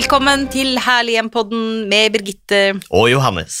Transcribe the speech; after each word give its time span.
Velkommen 0.00 0.46
til 0.48 0.78
Herlig 0.80 1.18
hjem-podden 1.18 1.64
med 1.90 2.14
Birgitte. 2.14 2.60
Og 2.96 3.10
Johannes. 3.10 3.56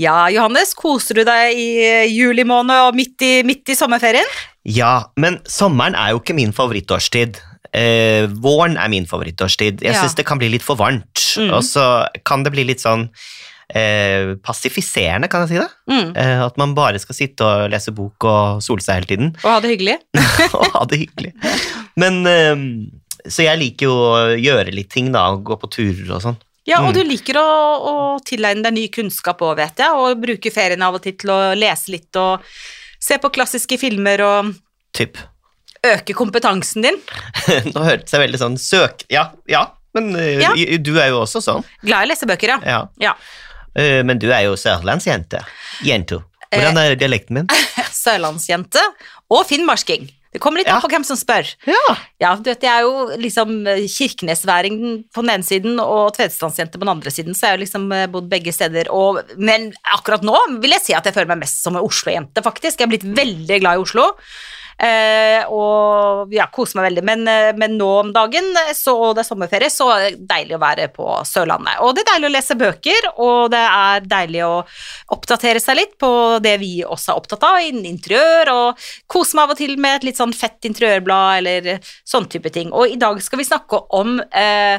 Ja, 0.00 0.22
Johannes, 0.32 0.70
koser 0.78 1.18
du 1.18 1.26
deg 1.28 1.52
i 1.52 1.66
eh, 1.84 2.06
juli 2.08 2.46
måned 2.48 2.72
og 2.86 2.96
midt 2.96 3.20
i, 3.26 3.32
midt 3.44 3.68
i 3.68 3.76
sommerferien? 3.76 4.24
Ja, 4.64 5.10
men 5.20 5.36
sommeren 5.44 5.98
er 6.00 6.14
jo 6.14 6.22
ikke 6.22 6.38
min 6.38 6.54
favorittårstid. 6.56 7.36
Eh, 7.76 8.24
våren 8.40 8.78
er 8.80 8.88
min 8.88 9.04
favorittårstid. 9.10 9.84
Jeg 9.84 9.92
Ja. 9.92 10.00
syns 10.00 10.16
det 10.16 10.24
kan 10.24 10.40
bli 10.40 10.48
litt 10.54 10.64
for 10.64 10.80
varmt. 10.80 11.20
Mm. 11.36 11.52
Og 11.52 11.60
så 11.68 11.84
kan 12.24 12.46
det 12.46 12.56
bli 12.56 12.64
litt 12.72 12.80
sånn 12.80 13.10
eh, 13.68 14.32
passifiserende, 14.48 15.28
kan 15.28 15.44
jeg 15.44 15.58
si 15.58 15.60
det. 15.60 15.70
Mm. 15.92 16.16
Eh, 16.16 16.44
at 16.48 16.56
man 16.56 16.72
bare 16.78 17.04
skal 17.04 17.20
sitte 17.20 17.44
og 17.44 17.68
lese 17.76 17.92
bok 17.92 18.24
og 18.24 18.64
sole 18.64 18.80
seg 18.80 19.02
hele 19.02 19.12
tiden. 19.12 19.34
Og 19.44 19.50
ha 19.52 19.60
det 19.60 19.76
hyggelig? 19.76 20.00
og 20.56 20.70
ha 20.72 20.86
det 20.88 21.04
hyggelig. 21.04 21.36
Men 22.00 22.22
eh, 22.24 22.64
Så 23.28 23.42
jeg 23.46 23.58
liker 23.58 23.86
jo 23.88 23.94
å 23.94 24.18
gjøre 24.38 24.72
litt 24.74 24.90
ting, 24.94 25.10
da. 25.14 25.28
Gå 25.36 25.56
på 25.60 25.70
turer 25.72 26.10
og 26.16 26.22
sånn. 26.22 26.36
Ja, 26.66 26.80
og 26.82 26.88
Mm. 26.90 26.94
du 26.94 27.02
liker 27.06 27.36
å, 27.38 27.46
å 27.86 27.94
tilegne 28.26 28.62
deg 28.66 28.74
ny 28.74 28.88
kunnskap 28.90 29.38
òg, 29.46 29.56
vet 29.60 29.78
jeg, 29.78 29.90
og 29.94 30.18
bruke 30.20 30.50
ferien 30.50 30.82
av 30.82 30.94
og 30.98 31.02
til 31.04 31.12
til 31.14 31.30
å 31.30 31.54
lese 31.54 31.92
litt 31.94 32.16
og 32.18 32.42
se 32.98 33.18
på 33.22 33.30
klassiske 33.30 33.78
filmer 33.78 34.20
og 34.26 34.54
Typ. 34.92 35.16
øke 35.86 36.12
kompetansen 36.16 36.82
din. 36.82 36.98
Nå 37.74 37.84
hørtes 37.86 38.10
jeg 38.10 38.20
veldig 38.24 38.38
sånn 38.42 38.58
søk... 38.58 39.04
Ja, 39.08 39.28
ja. 39.46 39.66
Men 39.94 40.10
eh, 40.16 40.40
Ja. 40.42 40.50
du 40.82 40.98
er 40.98 41.12
jo 41.14 41.22
også 41.22 41.40
sånn. 41.40 41.62
Glad 41.86 42.02
i 42.02 42.08
å 42.08 42.10
lese 42.10 42.26
bøker, 42.26 42.56
ja. 42.56 42.58
Ja. 42.66 42.80
ja. 43.00 43.14
Eh, 43.76 44.02
Men 44.02 44.18
du 44.18 44.26
er 44.32 44.42
jo 44.48 44.56
sørlandsjente. 44.58 45.44
Jento. 45.86 46.24
Hvordan 46.50 46.78
er 46.82 46.96
dialekten 46.98 47.34
min? 47.38 47.46
Sørlandsjente 47.92 48.82
og 49.30 49.46
finnmarking. 49.46 50.10
Det 50.34 50.40
kommer 50.42 50.60
litt 50.60 50.70
an 50.70 50.82
på 50.82 50.90
hvem 50.90 51.04
som 51.06 51.18
spør. 51.18 51.48
Ja. 51.68 51.94
Ja, 52.22 52.32
du 52.36 52.50
vet, 52.50 52.64
jeg 52.64 52.72
er 52.72 52.84
jo 52.84 53.18
liksom 53.20 53.52
eh, 53.70 53.84
kirkenesværing 53.90 54.80
på 55.14 55.24
den 55.24 55.32
ene 55.36 55.46
siden 55.46 55.80
og 55.82 56.16
tvedestrandsjente 56.16 56.80
på 56.80 56.84
den 56.84 56.92
andre 56.92 57.12
siden, 57.14 57.36
så 57.36 57.48
jeg 57.48 57.56
har 57.56 57.62
liksom 57.62 57.86
eh, 57.94 58.08
bodd 58.12 58.28
begge 58.32 58.52
steder. 58.54 58.90
Og, 58.92 59.22
men 59.38 59.70
akkurat 59.96 60.26
nå 60.26 60.36
vil 60.62 60.76
jeg 60.76 60.88
si 60.88 60.96
at 60.98 61.06
jeg 61.06 61.16
føler 61.16 61.32
meg 61.34 61.44
mest 61.46 61.62
som 61.62 61.78
en 61.78 61.86
Oslo-jente, 61.86 62.44
faktisk. 62.44 62.80
Jeg 62.80 62.88
er 62.88 62.94
blitt 62.96 63.08
veldig 63.16 63.60
glad 63.62 63.78
i 63.78 63.86
Oslo. 63.86 64.10
Eh, 64.76 65.40
og 65.48 66.32
ja, 66.36 66.46
koser 66.52 66.76
meg 66.78 66.90
veldig. 66.90 67.04
Men, 67.08 67.22
eh, 67.30 67.50
men 67.56 67.78
nå 67.80 67.88
om 68.02 68.12
dagen, 68.12 68.50
eh, 68.60 68.74
så, 68.76 68.92
og 68.92 69.14
det 69.16 69.24
er 69.24 69.28
sommerferie, 69.30 69.72
så 69.72 69.88
er 69.94 70.04
det 70.04 70.26
deilig 70.28 70.58
å 70.58 70.60
være 70.60 70.88
på 70.92 71.06
Sørlandet. 71.24 71.80
Og 71.80 71.94
det 71.96 72.04
er 72.04 72.10
deilig 72.12 72.28
å 72.28 72.34
lese 72.34 72.58
bøker, 72.60 73.08
og 73.24 73.50
det 73.54 73.64
er 73.64 74.06
deilig 74.12 74.44
å 74.44 74.52
oppdatere 75.16 75.62
seg 75.64 75.80
litt 75.80 75.96
på 76.00 76.12
det 76.44 76.56
vi 76.60 76.72
også 76.84 77.14
er 77.14 77.22
opptatt 77.22 77.48
av, 77.48 77.60
innen 77.64 77.88
interiør, 77.88 78.52
og 78.52 78.86
kose 79.08 79.38
meg 79.38 79.48
av 79.48 79.56
og 79.56 79.60
til 79.64 79.76
med 79.80 80.00
et 80.00 80.08
litt 80.10 80.20
sånn 80.20 80.36
fett 80.36 80.68
interiørblad 80.68 81.40
eller 81.40 81.92
sånn 82.04 82.28
type 82.32 82.52
ting. 82.52 82.72
Og 82.76 82.92
i 82.92 83.00
dag 83.00 83.20
skal 83.24 83.40
vi 83.40 83.48
snakke 83.48 83.80
om 83.96 84.18
eh, 84.28 84.76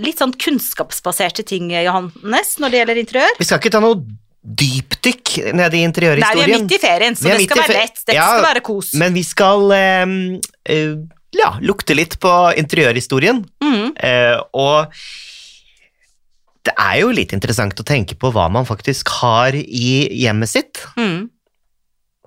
litt 0.00 0.20
sånn 0.20 0.36
kunnskapsbaserte 0.36 1.46
ting, 1.48 1.72
Johannes, 1.72 2.58
når 2.60 2.72
det 2.72 2.82
gjelder 2.82 3.06
interiør. 3.06 3.38
Vi 3.40 3.48
skal 3.48 3.62
ikke 3.62 3.72
ta 3.72 3.80
noe 3.84 4.02
dypdykk 4.40 5.52
nede 5.52 5.76
i 5.76 5.84
Nei, 5.84 6.30
vi 6.32 6.44
er 6.46 6.52
midt 6.54 6.72
i 6.72 6.78
ferien, 6.80 7.16
så 7.16 7.28
det 7.28 7.42
skal 7.44 7.60
være 7.60 7.76
lett. 7.76 7.98
Dette 8.06 8.16
Ja, 8.16 8.28
skal 8.32 8.46
være 8.46 8.62
kos. 8.64 8.94
Men 8.98 9.16
vi 9.16 9.24
skal 9.26 9.72
eh, 9.76 10.14
eh, 10.64 10.94
ja, 11.36 11.50
lukte 11.60 11.96
litt 11.96 12.16
på 12.22 12.32
interiørhistorien. 12.58 13.42
Mm. 13.62 13.90
Eh, 14.00 14.38
og 14.56 14.94
det 16.66 16.74
er 16.76 16.96
jo 17.02 17.12
litt 17.12 17.34
interessant 17.36 17.78
å 17.80 17.86
tenke 17.86 18.16
på 18.20 18.32
hva 18.34 18.48
man 18.52 18.68
faktisk 18.68 19.12
har 19.20 19.56
i 19.56 19.92
hjemmet 20.22 20.52
sitt. 20.52 20.82
Mm. 20.96 21.28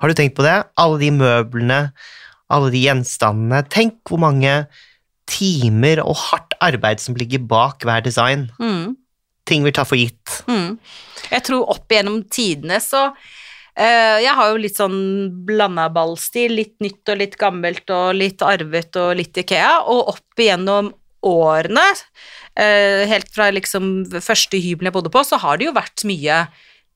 Har 0.02 0.10
du 0.10 0.18
tenkt 0.18 0.38
på 0.38 0.46
det? 0.46 0.60
Alle 0.80 1.00
de 1.02 1.12
møblene, 1.16 1.82
alle 2.54 2.74
de 2.74 2.82
gjenstandene. 2.86 3.64
Tenk 3.74 4.02
hvor 4.10 4.22
mange 4.22 4.64
timer 5.30 6.02
og 6.04 6.18
hardt 6.28 6.54
arbeid 6.62 7.02
som 7.02 7.18
ligger 7.18 7.42
bak 7.50 7.86
hver 7.88 8.04
design. 8.06 8.50
Mm. 8.60 8.94
Ting 9.50 9.66
vi 9.66 9.74
tar 9.76 9.88
for 9.88 10.00
gitt. 10.00 10.44
Mm. 10.50 10.78
Jeg 11.34 11.48
tror 11.50 11.72
opp 11.74 11.92
igjennom 11.92 12.22
tidene 12.32 12.80
så 12.84 13.08
eh, 13.76 14.20
Jeg 14.24 14.34
har 14.38 14.52
jo 14.52 14.60
litt 14.62 14.80
sånn 14.80 15.00
blanda 15.48 15.90
ballstil, 15.94 16.56
litt 16.60 16.76
nytt 16.84 17.14
og 17.14 17.22
litt 17.22 17.38
gammelt 17.42 17.90
og 17.94 18.14
litt 18.20 18.44
arvet 18.46 19.02
og 19.02 19.16
litt 19.20 19.40
Ikea, 19.44 19.80
og 19.90 20.14
opp 20.16 20.44
igjennom 20.44 20.92
årene, 21.24 21.86
eh, 22.60 23.06
helt 23.08 23.30
fra 23.32 23.48
liksom 23.56 24.06
første 24.20 24.60
hybelen 24.60 24.92
jeg 24.92 24.98
bodde 24.98 25.12
på, 25.14 25.24
så 25.24 25.40
har 25.40 25.60
det 25.60 25.70
jo 25.70 25.76
vært 25.76 26.04
mye 26.10 26.46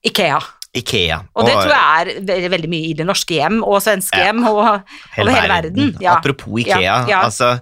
Ikea. 0.07 0.41
Ikea. 0.77 1.21
Og 1.33 1.47
det 1.47 1.55
tror 1.55 1.71
jeg 1.73 2.17
er 2.27 2.49
veldig, 2.51 2.69
mye 2.69 2.89
i 2.91 2.95
det 2.97 3.05
norske 3.07 3.37
hjem 3.39 3.61
og 3.63 3.79
svenske 3.81 4.19
Ja. 4.19 4.29
hjem 4.29 4.43
og 4.45 4.59
over 4.59 4.81
hele 5.15 5.47
verden. 5.49 5.95
Ja. 6.03 6.17
Apropos 6.19 6.59
Ikea, 6.61 7.07
ja. 7.09 7.23
altså 7.23 7.55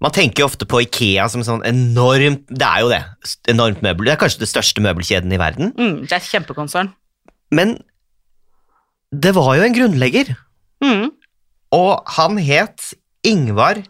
Man 0.00 0.12
tenker 0.12 0.42
jo 0.42 0.48
ofte 0.50 0.66
på 0.68 0.82
Ikea 0.84 1.24
som 1.32 1.40
sånn 1.46 1.62
enormt 1.64 2.42
Det 2.52 2.66
er 2.66 2.82
jo 2.84 2.88
det. 2.92 3.02
Enormt 3.48 3.80
møbel. 3.84 4.04
Det 4.04 4.12
er 4.12 4.20
kanskje 4.20 4.42
det 4.42 4.50
største 4.50 4.82
møbelkjeden 4.84 5.32
i 5.32 5.38
verden. 5.40 5.72
Mm, 5.72 6.02
det 6.04 6.12
er 6.12 6.20
et 6.20 6.28
kjempekonsern. 6.30 6.90
Men 7.50 7.78
det 9.14 9.32
var 9.36 9.54
jo 9.56 9.62
en 9.64 9.74
grunnlegger, 9.76 10.34
Mm. 10.84 11.10
og 11.72 12.02
han 12.18 12.36
het 12.36 12.92
Ingvar 13.24 13.80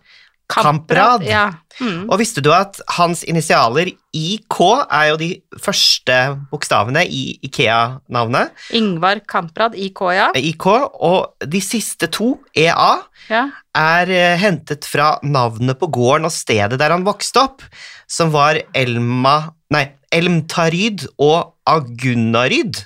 Kamprad. 0.48 1.24
Ja. 1.26 1.50
Mm. 1.80 2.06
Og 2.08 2.20
visste 2.20 2.42
du 2.44 2.50
at 2.54 2.78
hans 2.96 3.22
initialer 3.28 3.90
IK 4.16 4.58
er 4.86 5.10
jo 5.10 5.18
de 5.20 5.30
første 5.60 6.16
bokstavene 6.50 7.02
i 7.04 7.36
Ikea-navnet? 7.44 8.54
Ingvar 8.76 9.20
Kamprad, 9.28 9.76
IK, 9.76 10.00
ja. 10.16 10.30
IK, 10.36 10.66
og 10.94 11.44
de 11.44 11.60
siste 11.64 12.08
to, 12.12 12.32
EA, 12.56 12.94
ja. 13.28 13.44
er 13.76 14.14
eh, 14.14 14.38
hentet 14.40 14.88
fra 14.88 15.16
navnet 15.26 15.78
på 15.80 15.90
gården 15.92 16.28
og 16.30 16.34
stedet 16.34 16.80
der 16.80 16.96
han 16.96 17.06
vokste 17.06 17.44
opp, 17.44 17.66
som 18.08 18.32
var 18.34 18.60
Elma 18.76 19.38
Nei, 19.74 19.88
Elmtaryd 20.14 21.08
og 21.18 21.56
Agunnaryd. 21.66 22.84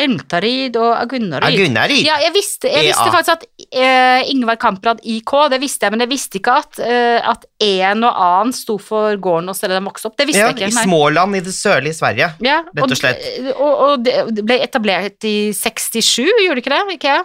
Elmtarid 0.00 0.76
og 0.80 0.94
Agunnarid. 0.96 1.44
Agunnarid? 1.52 2.06
Ja, 2.06 2.14
jeg 2.22 2.32
visste, 2.32 2.70
jeg 2.72 2.86
visste 2.88 3.10
faktisk 3.12 3.34
at 3.34 3.42
uh, 3.76 4.30
Ingvar 4.32 4.56
Kamprad 4.60 5.02
IK, 5.04 5.34
det 5.52 5.58
visste 5.60 5.84
jeg, 5.84 5.92
men 5.92 6.04
jeg 6.06 6.10
visste 6.14 6.40
ikke 6.40 6.54
at, 6.62 6.80
uh, 6.80 7.32
at 7.34 7.44
en 7.66 8.06
og 8.08 8.22
annen 8.24 8.54
sto 8.56 8.78
for 8.80 9.20
gården 9.20 9.52
og 9.52 9.58
stedet 9.58 9.76
de 9.76 9.84
vokste 9.84 10.08
opp. 10.08 10.16
Det 10.16 10.28
visste 10.30 10.46
Ja, 10.46 10.48
jeg 10.48 10.56
ikke. 10.62 10.70
I. 10.72 10.86
Småland 10.88 11.36
i 11.36 11.44
det 11.44 11.52
sørlige 11.56 11.98
Sverige. 11.98 12.30
Ja, 12.46 12.62
rett 12.72 12.96
og 12.96 12.98
slett. 13.02 13.28
Og, 13.52 13.68
og 13.68 14.08
det 14.08 14.16
ble 14.40 14.58
etablert 14.64 15.28
i 15.28 15.36
67, 15.56 16.24
gjorde 16.24 16.56
det 16.56 16.64
ikke 16.64 16.74
det? 16.78 16.96
Ikea? 16.96 17.20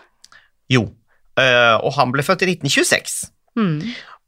Jo. 0.75 0.83
uh, 1.39 1.75
og 1.79 1.91
han 1.95 2.11
ble 2.11 2.27
født 2.27 2.43
i 2.43 2.51
1926. 2.57 3.19
Mm. 3.57 3.79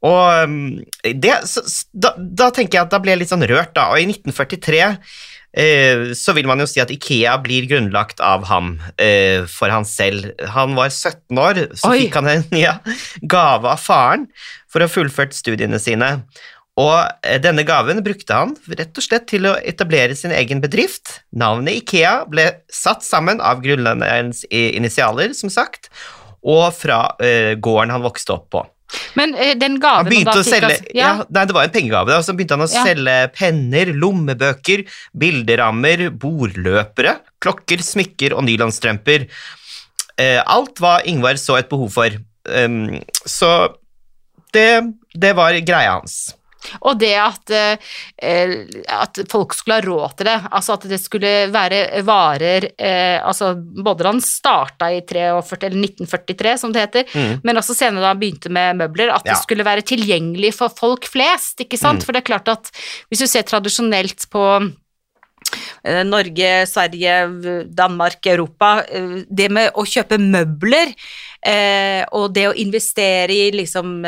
Og 0.08 0.44
um, 0.48 0.60
det, 1.04 1.34
så, 1.44 1.60
da, 1.92 2.14
da 2.16 2.48
tenker 2.56 2.78
jeg 2.78 2.86
at 2.88 2.94
da 2.94 3.00
ble 3.04 3.12
jeg 3.12 3.20
litt 3.20 3.32
sånn 3.34 3.44
rørt, 3.44 3.74
da. 3.76 3.90
Og 3.92 4.00
i 4.00 4.08
1943 4.08 4.80
eh, 5.52 6.10
så 6.16 6.34
vil 6.36 6.48
man 6.50 6.62
jo 6.62 6.68
si 6.70 6.82
at 6.82 6.92
Ikea 6.94 7.36
blir 7.44 7.68
grunnlagt 7.70 8.22
av 8.24 8.46
ham 8.50 8.74
eh, 9.00 9.46
for 9.50 9.72
han 9.72 9.86
selv. 9.88 10.30
Han 10.54 10.76
var 10.78 10.92
17 10.92 11.42
år, 11.42 11.64
så 11.74 11.92
Oi. 11.92 12.06
fikk 12.06 12.20
han 12.20 12.30
en 12.32 12.46
ja, 12.66 12.78
gave 13.22 13.74
av 13.74 13.82
faren 13.82 14.28
for 14.70 14.80
å 14.80 14.88
ha 14.88 14.92
fullført 14.92 15.36
studiene 15.36 15.80
sine. 15.82 16.16
Og 16.80 16.96
eh, 17.26 17.40
denne 17.42 17.64
gaven 17.66 18.02
brukte 18.06 18.36
han 18.36 18.54
rett 18.70 18.96
og 18.96 19.04
slett 19.04 19.28
til 19.32 19.48
å 19.50 19.56
etablere 19.58 20.16
sin 20.16 20.34
egen 20.34 20.62
bedrift. 20.62 21.20
Navnet 21.36 21.82
Ikea 21.82 22.20
ble 22.30 22.46
satt 22.72 23.04
sammen 23.06 23.42
av 23.42 23.62
grunnleggerens 23.64 24.46
initialer, 24.50 25.34
som 25.36 25.52
sagt, 25.52 25.90
og 26.40 26.70
fra 26.72 27.02
eh, 27.20 27.56
gården 27.60 27.92
han 27.96 28.06
vokste 28.06 28.38
opp 28.38 28.50
på. 28.54 28.64
Men 29.18 29.34
eh, 29.34 29.54
den 29.58 29.76
Han 29.76 29.80
gaven 29.82 30.10
begynte 30.10 30.32
da 30.34 30.40
å 30.40 30.44
fikk 30.44 30.54
selge 30.54 30.70
altså- 30.70 30.94
ja. 30.94 31.24
Nei, 31.28 31.44
det 31.44 31.54
var 31.56 31.64
en 31.64 31.70
pengegave. 31.74 32.06
da, 32.12 32.20
så 32.22 32.34
begynte 32.36 32.56
han 32.58 32.66
å 32.66 32.72
Ja. 32.72 32.84
selge 32.84 33.16
penner, 33.34 33.92
lommebøker, 33.94 34.84
bilderammer, 35.16 36.10
bordløpere, 36.10 37.16
klokker, 37.40 37.78
smykker 37.82 38.36
og 38.36 38.44
nylonstrømper. 38.44 39.26
Eh, 40.18 40.42
alt 40.46 40.76
hva 40.78 41.00
Ingvar 41.04 41.34
så 41.40 41.58
et 41.58 41.68
behov 41.68 41.90
for. 41.92 42.10
Um, 42.46 43.00
så 43.26 43.74
det, 44.52 44.94
det 45.14 45.34
var 45.36 45.52
greia 45.60 45.98
hans. 46.00 46.34
Og 46.84 46.98
det 47.00 47.14
at, 47.16 47.50
eh, 47.50 48.64
at 48.92 49.20
folk 49.30 49.54
skulle 49.56 49.78
ha 49.80 49.84
råd 49.84 50.16
til 50.18 50.28
det, 50.28 50.36
altså 50.50 50.76
at 50.76 50.86
det 50.90 50.98
skulle 51.00 51.32
være 51.52 52.02
varer 52.06 52.68
eh, 52.76 53.18
altså 53.24 53.52
han 54.10 54.20
starta 54.24 54.90
i 54.92 55.00
43, 55.06 55.68
eller 55.70 55.80
1943, 55.84 56.58
som 56.60 56.72
det 56.74 56.86
heter, 56.86 57.08
Mm. 57.10 57.40
men 57.44 57.56
også 57.56 57.74
senere 57.74 58.02
da 58.04 58.12
han 58.12 58.20
begynte 58.20 58.50
med 58.52 58.76
møbler, 58.76 59.10
at 59.14 59.24
det 59.24 59.36
skulle 59.40 59.64
være 59.64 59.82
tilgjengelig 59.82 60.52
for 60.54 60.68
folk 60.68 61.08
flest, 61.08 61.60
ikke 61.60 61.78
sant? 61.78 62.00
Mm. 62.02 62.06
For 62.06 62.12
det 62.12 62.22
er 62.22 62.30
klart 62.30 62.48
at 62.52 62.70
hvis 63.08 63.24
du 63.24 63.26
ser 63.26 63.42
tradisjonelt 63.48 64.28
på 64.30 64.44
eh, 65.84 66.04
Norge, 66.04 66.66
Sverige, 66.66 67.64
Danmark, 67.74 68.26
Europa. 68.26 68.84
eh, 68.88 69.24
Det 69.28 69.50
med 69.50 69.72
å 69.74 69.84
kjøpe 69.84 70.18
møbler 70.18 70.94
Eh, 71.40 72.04
og 72.12 72.34
det 72.36 72.50
å 72.50 72.56
investere 72.60 73.32
i 73.32 73.46
liksom 73.54 74.02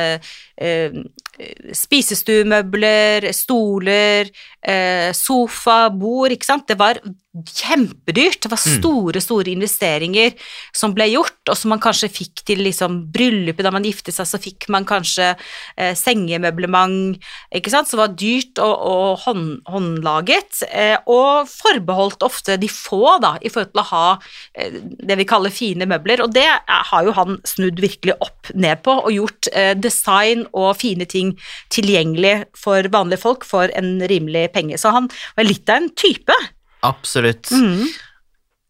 eh, 0.63 1.03
eh, 1.43 1.73
spisestuemøbler, 1.83 3.29
stoler, 3.35 4.31
eh, 4.63 5.11
sofa, 5.17 5.89
bord, 5.91 6.33
ikke 6.37 6.49
sant. 6.53 6.69
Det 6.71 6.79
var 6.81 7.01
kjempedyrt. 7.33 8.43
Det 8.45 8.51
var 8.53 8.61
Mm. 8.61 8.75
store, 8.79 9.21
store 9.25 9.49
investeringer 9.55 10.35
som 10.77 10.93
ble 10.93 11.07
gjort, 11.15 11.49
og 11.49 11.57
som 11.57 11.71
man 11.73 11.81
kanskje 11.81 12.11
fikk 12.13 12.43
til 12.45 12.59
liksom 12.59 12.99
bryllupet 13.13 13.65
da 13.65 13.71
man 13.73 13.87
giftet 13.89 14.13
seg, 14.15 14.27
så 14.29 14.39
fikk 14.39 14.69
man 14.69 14.85
kanskje 14.85 15.31
eh, 15.79 15.95
sengemøblement, 15.97 17.17
ikke 17.55 17.71
sant, 17.73 17.89
som 17.89 18.03
var 18.03 18.13
dyrt 18.19 18.59
og, 18.61 18.75
og 18.93 19.19
hånd, 19.25 19.63
håndlaget, 19.67 20.61
eh, 20.69 20.99
og 21.09 21.49
forbeholdt 21.49 22.23
ofte 22.27 22.59
de 22.61 22.69
få, 22.69 23.19
da, 23.25 23.39
i 23.41 23.49
forhold 23.49 23.73
til 23.73 23.81
å 23.83 23.89
ha 23.93 24.19
eh, 24.55 24.77
det 25.01 25.17
vi 25.23 25.25
kaller 25.33 25.51
fine 25.51 25.89
møbler, 25.89 26.21
og 26.27 26.35
det 26.37 26.45
er- 26.45 26.61
har 26.69 27.05
jo 27.09 27.13
han 27.17 27.39
snudd 27.49 27.81
virkelig 27.81 28.15
opp 28.21 28.53
ned 28.55 28.83
på, 28.85 28.93
og 29.07 29.11
gjort 29.13 29.49
eh, 29.57 29.73
design 29.75 30.45
og 30.53 30.77
fine 30.81 31.07
ting 31.09 31.35
tilgjengelig 31.73 32.47
for 32.59 32.87
vanlige 32.93 33.23
folk 33.23 33.47
for 33.49 33.73
en 33.79 33.97
rimelig 34.11 34.49
penge. 34.55 34.79
Så 34.81 34.93
han 34.95 35.09
var 35.37 35.49
litt 35.49 35.69
av 35.73 35.83
en 35.83 35.91
type. 35.99 36.37
Absolutt. 36.87 37.51
Mm. 37.55 37.87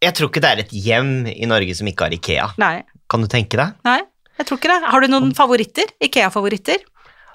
Jeg 0.02 0.16
tror 0.18 0.30
ikke 0.32 0.42
det 0.42 0.50
er 0.50 0.62
et 0.64 0.72
hjem 0.74 1.12
i 1.30 1.46
Norge 1.46 1.74
som 1.78 1.88
ikke 1.88 2.08
har 2.08 2.16
Ikea. 2.16 2.48
Nei, 2.62 2.82
Kan 3.12 3.22
du 3.22 3.28
tenke 3.30 3.58
deg? 3.60 3.74
nei, 3.84 4.00
jeg 4.38 4.46
tror 4.48 4.58
ikke 4.58 4.70
det. 4.72 4.80
Har 4.88 5.04
du 5.04 5.10
noen 5.12 5.34
favoritter? 5.36 5.90
Ikea-favoritter? 6.02 6.80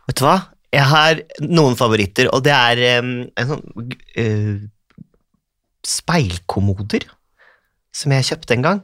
Vet 0.08 0.20
du 0.20 0.24
hva? 0.26 0.38
Jeg 0.74 0.84
har 0.84 1.22
noen 1.48 1.78
favoritter, 1.80 2.28
og 2.36 2.42
det 2.44 2.52
er 2.52 3.00
um, 3.00 3.12
en 3.40 3.52
sånn 3.54 3.62
uh, 4.20 4.58
speilkommoder 5.88 7.06
som 7.96 8.14
jeg 8.14 8.28
kjøpte 8.32 8.58
en 8.58 8.66
gang. 8.66 8.82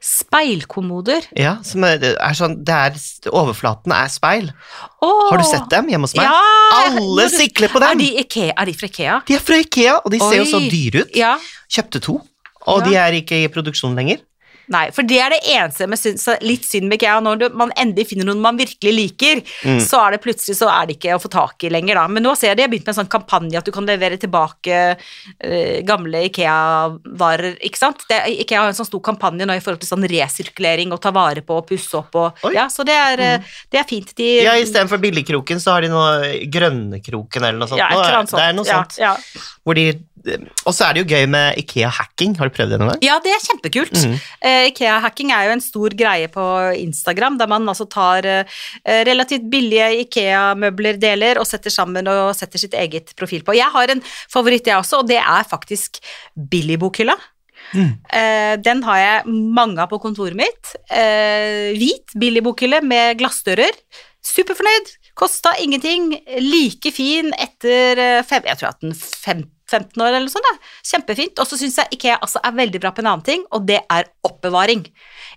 Speilkommoder. 0.00 1.24
Ja, 1.36 1.56
som 1.66 1.84
er, 1.88 1.98
er 2.14 2.36
sånn 2.38 2.58
det 2.66 2.74
er, 2.74 2.96
Overflaten 3.34 3.92
er 3.96 4.10
speil. 4.12 4.50
Åh, 5.02 5.24
Har 5.30 5.40
du 5.40 5.46
sett 5.48 5.66
dem 5.72 5.88
hjemme 5.90 6.06
hos 6.08 6.14
meg? 6.18 6.28
Ja! 6.28 6.84
Alle 6.84 7.26
du- 7.28 7.36
sikler 7.36 7.68
på 7.72 7.80
Er 7.82 7.90
dem! 7.90 7.98
de, 8.04 8.08
Ikea, 8.22 8.54
er 8.56 8.70
de 8.70 8.74
fra 8.78 8.86
Ikea? 8.90 9.18
De 9.28 9.34
er 9.34 9.44
fra 9.44 9.58
Ikea, 9.64 9.96
og 10.04 10.10
de 10.14 10.20
ser 10.22 10.36
jo 10.42 10.46
så 10.52 10.60
Oi. 10.62 10.68
dyre 10.72 11.04
ut. 11.06 11.16
Ja. 11.18 11.34
Kjøpte 11.68 12.00
to, 12.04 12.20
og 12.68 12.84
de 12.86 12.94
er 12.96 13.18
ikke 13.20 13.42
i 13.44 13.48
produksjon 13.52 13.96
lenger. 13.98 14.22
Nei, 14.68 14.90
for 14.94 15.06
det 15.08 15.18
er 15.24 15.32
det 15.34 15.40
eneste 15.54 15.86
jeg 15.88 16.00
syns 16.02 16.26
litt 16.44 16.66
synd 16.68 16.88
med 16.90 16.98
Ikea. 16.98 17.18
Når 17.24 17.54
man 17.56 17.72
endelig 17.78 18.08
finner 18.10 18.28
noen 18.28 18.42
man 18.44 18.58
virkelig 18.60 18.94
liker, 18.94 19.42
Mm. 19.64 19.80
så 19.82 19.98
er 20.06 20.12
det 20.14 20.20
plutselig 20.22 20.54
så 20.58 20.68
er 20.70 20.86
det 20.86 20.96
ikke 20.98 21.16
å 21.16 21.20
få 21.22 21.28
tak 21.32 21.64
i 21.66 21.70
lenger, 21.72 21.98
da. 21.98 22.04
Men 22.08 22.22
nå 22.22 22.34
ser 22.36 22.52
jeg 22.52 22.58
de 22.58 22.62
har 22.62 22.70
begynt 22.70 22.86
med 22.86 22.92
en 22.94 22.98
sånn 23.00 23.10
kampanje 23.10 23.58
at 23.58 23.66
du 23.66 23.72
kan 23.74 23.86
levere 23.88 24.18
tilbake 24.20 24.78
uh, 24.94 25.78
gamle 25.88 26.22
Ikea-varer, 26.28 27.56
ikke 27.64 27.80
sant. 27.80 28.04
Det, 28.10 28.20
Ikea 28.44 28.62
har 28.62 28.72
en 28.72 28.78
sånn 28.78 28.88
stor 28.88 29.02
kampanje 29.08 29.46
nå 29.48 29.56
i 29.56 29.62
forhold 29.64 29.82
til 29.82 29.90
sånn 29.90 30.06
resirkulering 30.08 30.92
og 30.94 31.00
ta 31.04 31.12
vare 31.14 31.42
på 31.46 31.58
og 31.58 31.66
pusse 31.68 31.96
opp 31.98 32.14
og 32.18 32.44
Oi. 32.48 32.54
Ja, 32.54 32.68
så 32.72 32.84
det 32.86 32.94
er, 32.96 33.24
mm. 33.40 33.48
det 33.72 33.80
er 33.82 33.88
fint. 33.88 34.14
De 34.18 34.28
Ja, 34.44 34.54
Istedenfor 34.60 35.00
Billigkroken 35.02 35.60
så 35.62 35.74
har 35.76 35.84
de 35.86 35.90
noe 35.92 36.44
Grønnekroken 36.52 37.42
eller 37.44 37.58
noe 37.58 37.70
sånt. 37.70 37.82
Ja, 37.82 37.90
Nå. 37.92 38.04
Det 38.30 38.44
er 38.44 38.56
noe 38.56 38.68
Ja, 38.68 38.82
sånt. 38.82 38.98
Ja, 39.00 39.16
Hvor 39.64 39.78
de, 39.78 39.86
og 40.66 40.74
så 40.74 40.86
er 40.86 40.94
det 40.94 41.02
jo 41.02 41.08
gøy 41.14 41.26
med 41.30 41.56
Ikea-hacking. 41.62 42.34
Har 42.38 42.48
du 42.48 42.54
prøvd 42.56 42.74
det 42.74 42.78
noen 42.80 42.92
gang? 42.92 43.00
Ja, 43.06 43.16
det 43.24 43.32
er 43.34 43.44
kjempekult. 43.44 43.94
Mm. 43.96 44.16
Eh, 44.44 44.66
Ikea-hacking 44.70 45.32
er 45.34 45.48
jo 45.48 45.54
en 45.56 45.64
stor 45.64 45.94
greie 45.98 46.28
på 46.32 46.44
Instagram, 46.78 47.38
der 47.40 47.50
man 47.50 47.68
altså 47.70 47.86
tar 47.90 48.26
eh, 48.28 48.60
relativt 49.08 49.48
billige 49.52 49.88
Ikea-møbler, 50.04 51.00
deler, 51.00 51.40
og 51.40 51.48
setter 51.48 51.72
sammen 51.72 52.08
og 52.10 52.34
setter 52.36 52.60
sitt 52.60 52.76
eget 52.78 53.14
profil 53.18 53.44
på. 53.46 53.56
Jeg 53.56 53.72
har 53.74 53.94
en 53.94 54.04
favoritt, 54.30 54.68
jeg 54.68 54.78
også, 54.78 55.02
og 55.02 55.10
det 55.10 55.20
er 55.22 55.48
faktisk 55.48 56.00
Billy-bokhylla. 56.34 57.16
Mm. 57.74 57.90
Eh, 58.16 58.54
den 58.64 58.80
har 58.86 59.02
jeg 59.02 59.36
mange 59.58 59.82
av 59.82 59.90
på 59.90 60.00
kontoret 60.00 60.36
mitt. 60.38 60.74
Hvit 60.88 62.16
billigbokhylle 62.16 62.80
med 62.86 63.18
glassdører. 63.20 63.76
Superfornøyd. 64.24 64.94
Kosta 65.18 65.52
ingenting. 65.60 66.12
Like 66.44 66.92
fin 66.94 67.32
etter 67.36 68.22
fem, 68.28 68.44
jeg 68.46 68.60
tror 68.60 68.68
jeg 68.70 68.82
den 68.86 68.98
fem, 68.98 69.46
15 69.68 70.02
år 70.04 70.16
eller 70.16 70.32
sånt. 70.32 70.46
Da. 70.48 70.72
Kjempefint. 70.90 71.38
Og 71.38 71.48
så 71.48 71.58
syns 71.60 71.78
jeg 71.80 71.98
Ikea 71.98 72.18
altså 72.24 72.42
er 72.44 72.56
veldig 72.56 72.80
bra 72.82 72.92
på 72.94 73.04
en 73.04 73.10
annen 73.12 73.26
ting, 73.26 73.44
og 73.54 73.66
det 73.68 73.80
er 73.84 74.08
oppbevaring. 74.26 74.86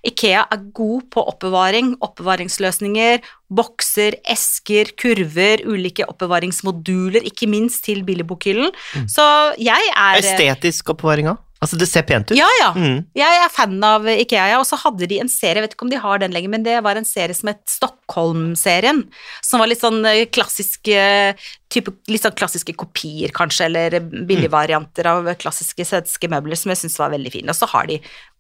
Ikea 0.08 0.46
er 0.52 0.66
god 0.78 1.06
på 1.14 1.26
oppbevaring, 1.34 1.94
oppbevaringsløsninger, 2.02 3.22
bokser, 3.52 4.18
esker, 4.32 4.94
kurver, 5.00 5.66
ulike 5.68 6.08
oppbevaringsmoduler, 6.08 7.28
ikke 7.28 7.50
minst 7.52 7.84
til 7.86 8.06
billigbokhylen. 8.08 8.72
Så 9.12 9.26
jeg 9.62 9.94
er 9.96 10.22
Estetisk 10.22 10.94
oppbevaring 10.96 11.34
òg. 11.34 11.40
Altså, 11.62 11.78
det 11.78 11.86
ser 11.92 12.02
pent 12.10 12.32
ut. 12.32 12.38
Ja, 12.40 12.48
ja. 12.58 12.72
Mm. 12.74 13.04
Jeg 13.14 13.38
er 13.38 13.52
fan 13.54 13.76
av 13.86 14.08
Ikea, 14.10 14.56
og 14.58 14.66
så 14.66 14.80
hadde 14.82 15.06
de 15.06 15.20
en 15.22 15.30
serie, 15.30 15.60
jeg 15.60 15.68
vet 15.68 15.76
ikke 15.76 15.86
om 15.86 15.92
de 15.92 16.00
har 16.02 16.22
den 16.24 16.34
lenger, 16.34 16.50
men 16.50 16.64
det 16.66 16.80
var 16.82 16.98
en 16.98 17.06
serie 17.06 17.38
som 17.38 17.52
het 17.52 17.62
Stockholm-serien, 17.70 19.04
som 19.46 19.62
var 19.62 19.70
litt 19.70 19.84
sånn 19.84 20.02
eh, 20.10 20.24
klassisk 20.34 20.90
eh, 20.90 21.38
type, 21.70 21.94
litt 22.10 22.26
sånn 22.26 22.34
klassiske 22.40 22.74
kopier, 22.82 23.30
kanskje, 23.38 23.68
eller 23.70 24.00
billigvarianter 24.02 25.12
av 25.12 25.30
klassiske 25.42 25.86
svenske 25.86 26.32
møbler, 26.34 26.58
som 26.58 26.74
jeg 26.74 26.82
syns 26.82 26.98
var 27.04 27.14
veldig 27.14 27.34
fine. 27.38 27.54
Og 27.54 27.60
så 27.62 27.70
har 27.76 27.92
de 27.94 28.00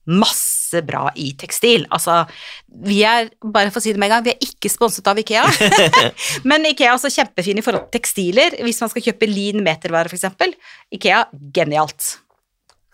masse 0.09 0.81
bra 0.81 1.03
i 1.13 1.29
tekstil. 1.37 1.85
Altså, 1.93 2.23
vi 2.89 3.03
er, 3.05 3.29
bare 3.45 3.69
for 3.69 3.83
å 3.83 3.85
si 3.85 3.93
det 3.93 4.01
med 4.01 4.09
en 4.09 4.15
gang, 4.15 4.25
vi 4.25 4.33
er 4.33 4.49
ikke 4.49 4.73
sponset 4.73 5.05
av 5.13 5.21
Ikea. 5.21 5.45
Men 6.49 6.65
Ikea 6.71 6.89
er 6.89 6.97
også 6.97 7.13
kjempefin 7.13 7.61
i 7.61 7.65
forhold 7.69 7.85
til 7.85 7.99
tekstiler. 7.99 8.57
Hvis 8.65 8.81
man 8.81 8.89
skal 8.89 9.11
kjøpe 9.11 9.29
lin 9.29 9.61
metervare, 9.61 10.09
eksempel. 10.09 10.57
Ikea, 10.97 11.27
genialt. 11.53 12.15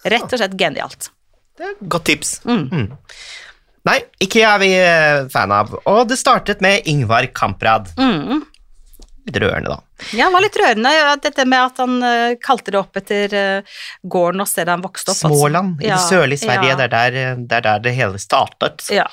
Rett 0.05 0.27
og 0.27 0.37
slett 0.37 0.57
genialt. 0.59 1.09
Det 1.57 1.65
er 1.71 1.73
Godt 1.89 2.05
tips. 2.11 2.35
Mm. 2.45 2.67
Mm. 2.69 2.91
Nei, 3.87 3.97
Ikea 4.21 4.53
er 4.55 4.59
vi 4.61 4.69
eh, 4.77 5.25
fan 5.33 5.51
av. 5.55 5.73
Og 5.87 6.03
det 6.09 6.17
startet 6.19 6.61
med 6.61 6.85
Ingvar 6.91 7.25
Kamprad. 7.33 7.87
Mm. 7.97 8.43
Litt 9.27 9.37
rørende, 9.41 9.71
da. 9.73 9.81
Ja, 10.13 10.27
det 10.27 10.33
var 10.35 10.43
litt 10.45 10.57
rørende, 10.59 10.91
dette 11.23 11.45
med 11.49 11.59
at 11.71 11.79
han 11.81 11.95
eh, 12.05 12.35
kalte 12.43 12.71
det 12.71 12.79
opp 12.79 12.99
etter 12.99 13.33
eh, 13.35 13.77
gården 14.07 14.43
og 14.43 14.47
stedet 14.47 14.75
han 14.75 14.83
vokste 14.85 15.11
opp. 15.15 15.17
Småland 15.23 15.81
i 15.81 15.87
Ja, 15.89 15.97
det 15.97 16.05
sørlige 16.11 16.43
Sverige. 16.45 16.69
ja. 16.69 16.77
Det, 16.79 16.85
er 16.87 16.93
der, 16.93 17.41
det 17.47 17.57
er 17.61 17.65
der 17.65 17.79
det 17.87 17.95
hele 17.97 18.21
startet. 18.21 18.85
Ja. 18.93 19.07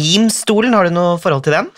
Imstolen, 0.00 0.72
har 0.74 0.86
du 0.88 0.94
noe 0.94 1.18
forhold 1.20 1.44
til 1.44 1.58
den? 1.58 1.70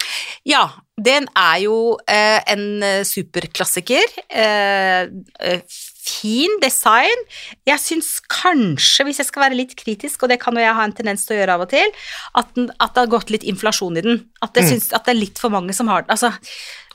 ja, 0.46 0.66
den 1.04 1.26
er 1.38 1.56
jo 1.64 1.76
eh, 2.10 2.40
en 2.52 2.66
eh, 2.86 3.00
superklassiker. 3.08 4.12
Eh, 4.28 5.08
eh, 5.40 5.80
fin 6.02 6.56
design. 6.62 7.20
Jeg 7.68 7.78
syns 7.78 8.16
kanskje, 8.32 9.04
hvis 9.06 9.20
jeg 9.22 9.28
skal 9.28 9.44
være 9.44 9.58
litt 9.60 9.76
kritisk, 9.78 10.24
og 10.24 10.32
det 10.32 10.40
kan 10.42 10.56
jo 10.58 10.64
jeg 10.64 10.74
ha 10.74 10.86
en 10.88 10.94
tendens 10.98 11.26
til 11.28 11.36
å 11.36 11.40
gjøre 11.40 11.54
av 11.54 11.62
og 11.66 11.70
til, 11.70 11.92
at, 12.40 12.50
den, 12.58 12.66
at 12.82 12.94
det 12.96 13.04
har 13.04 13.12
gått 13.12 13.30
litt 13.30 13.46
inflasjon 13.46 14.00
i 14.00 14.04
den. 14.08 14.22
At 14.42 14.58
Mm. 14.58 14.68
syns 14.72 14.90
at 14.92 15.06
det 15.06 15.14
er 15.14 15.20
litt 15.20 15.38
for 15.38 15.50
mange 15.54 15.74
som 15.74 15.88
har 15.88 16.02
den. 16.02 16.10
Altså, 16.10 16.32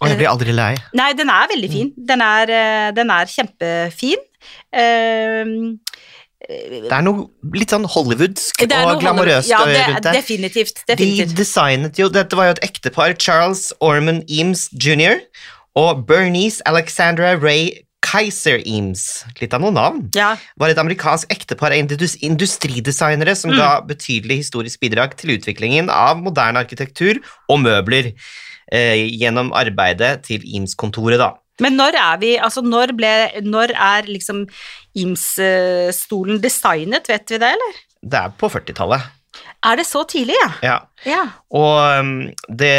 Og 0.01 0.09
jeg 0.09 0.17
blir 0.19 0.29
aldri 0.29 0.53
lei. 0.53 0.73
Nei, 0.93 1.13
den 1.13 1.29
er 1.31 1.47
veldig 1.53 1.71
fin. 1.71 1.93
Den 1.97 2.21
er, 2.21 2.51
eh, 2.51 2.91
den 2.91 3.09
er 3.09 3.25
kjempefin. 3.31 4.19
Eh, 4.73 5.45
Det 6.47 6.91
er 6.95 7.03
noe 7.03 7.27
litt 7.53 7.73
sånn 7.73 7.83
hollywoodsk 7.91 8.61
og 8.63 9.01
glamorøst 9.01 9.49
ja, 9.51 9.65
det, 9.67 9.81
rundt 9.89 10.05
det. 10.05 10.13
Definitivt. 10.15 10.83
De 10.87 11.25
designet 11.35 11.99
jo 11.99 12.07
Dette 12.13 12.39
var 12.39 12.47
jo 12.47 12.55
et 12.55 12.63
ektepar, 12.69 13.17
Charles 13.19 13.73
Orman 13.83 14.23
Eames 14.29 14.69
jr. 14.71 15.19
og 15.75 16.05
Bernice 16.07 16.63
Alexandra 16.65 17.35
Ray 17.35 17.83
Kaiser 18.07 18.61
Eames. 18.63 19.25
Litt 19.41 19.53
av 19.53 19.61
noen 19.65 19.75
navn. 19.75 20.03
ja, 20.15 20.37
Var 20.55 20.69
et 20.71 20.79
amerikansk 20.79 21.27
ektepar 21.33 21.73
av 21.75 21.81
industridesignere 22.23 23.35
som 23.35 23.51
Mm. 23.51 23.57
ga 23.57 23.81
betydelig 23.81 24.37
historisk 24.45 24.79
bidrag 24.79 25.17
til 25.17 25.35
utviklingen 25.35 25.89
av 25.89 26.21
moderne 26.21 26.63
arkitektur 26.63 27.19
og 27.49 27.59
møbler 27.59 28.13
eh, 28.71 29.07
gjennom 29.11 29.51
arbeidet 29.53 30.23
til 30.23 30.41
Eames-kontoret, 30.43 31.17
da. 31.17 31.33
Men 31.63 31.77
når 31.79 31.97
er 31.97 32.17
vi 32.21 32.35
Altså, 32.37 32.61
når 32.61 32.93
ble 32.97 33.13
Når 33.45 33.73
er 33.73 34.09
liksom 34.09 34.45
Ims-stolen 34.97 36.41
designet, 36.41 37.09
vet 37.09 37.29
vi 37.29 37.39
det, 37.41 37.53
eller? 37.57 37.79
Det 38.01 38.19
er 38.19 38.33
på 38.37 38.49
40-tallet. 38.49 39.13
Er 39.67 39.77
det 39.77 39.85
så 39.89 40.03
tidlig, 40.09 40.35
ja? 40.37 40.49
Ja. 40.63 40.77
Ja. 41.05 41.23
Og 41.53 41.99
um, 41.99 42.13
det 42.49 42.77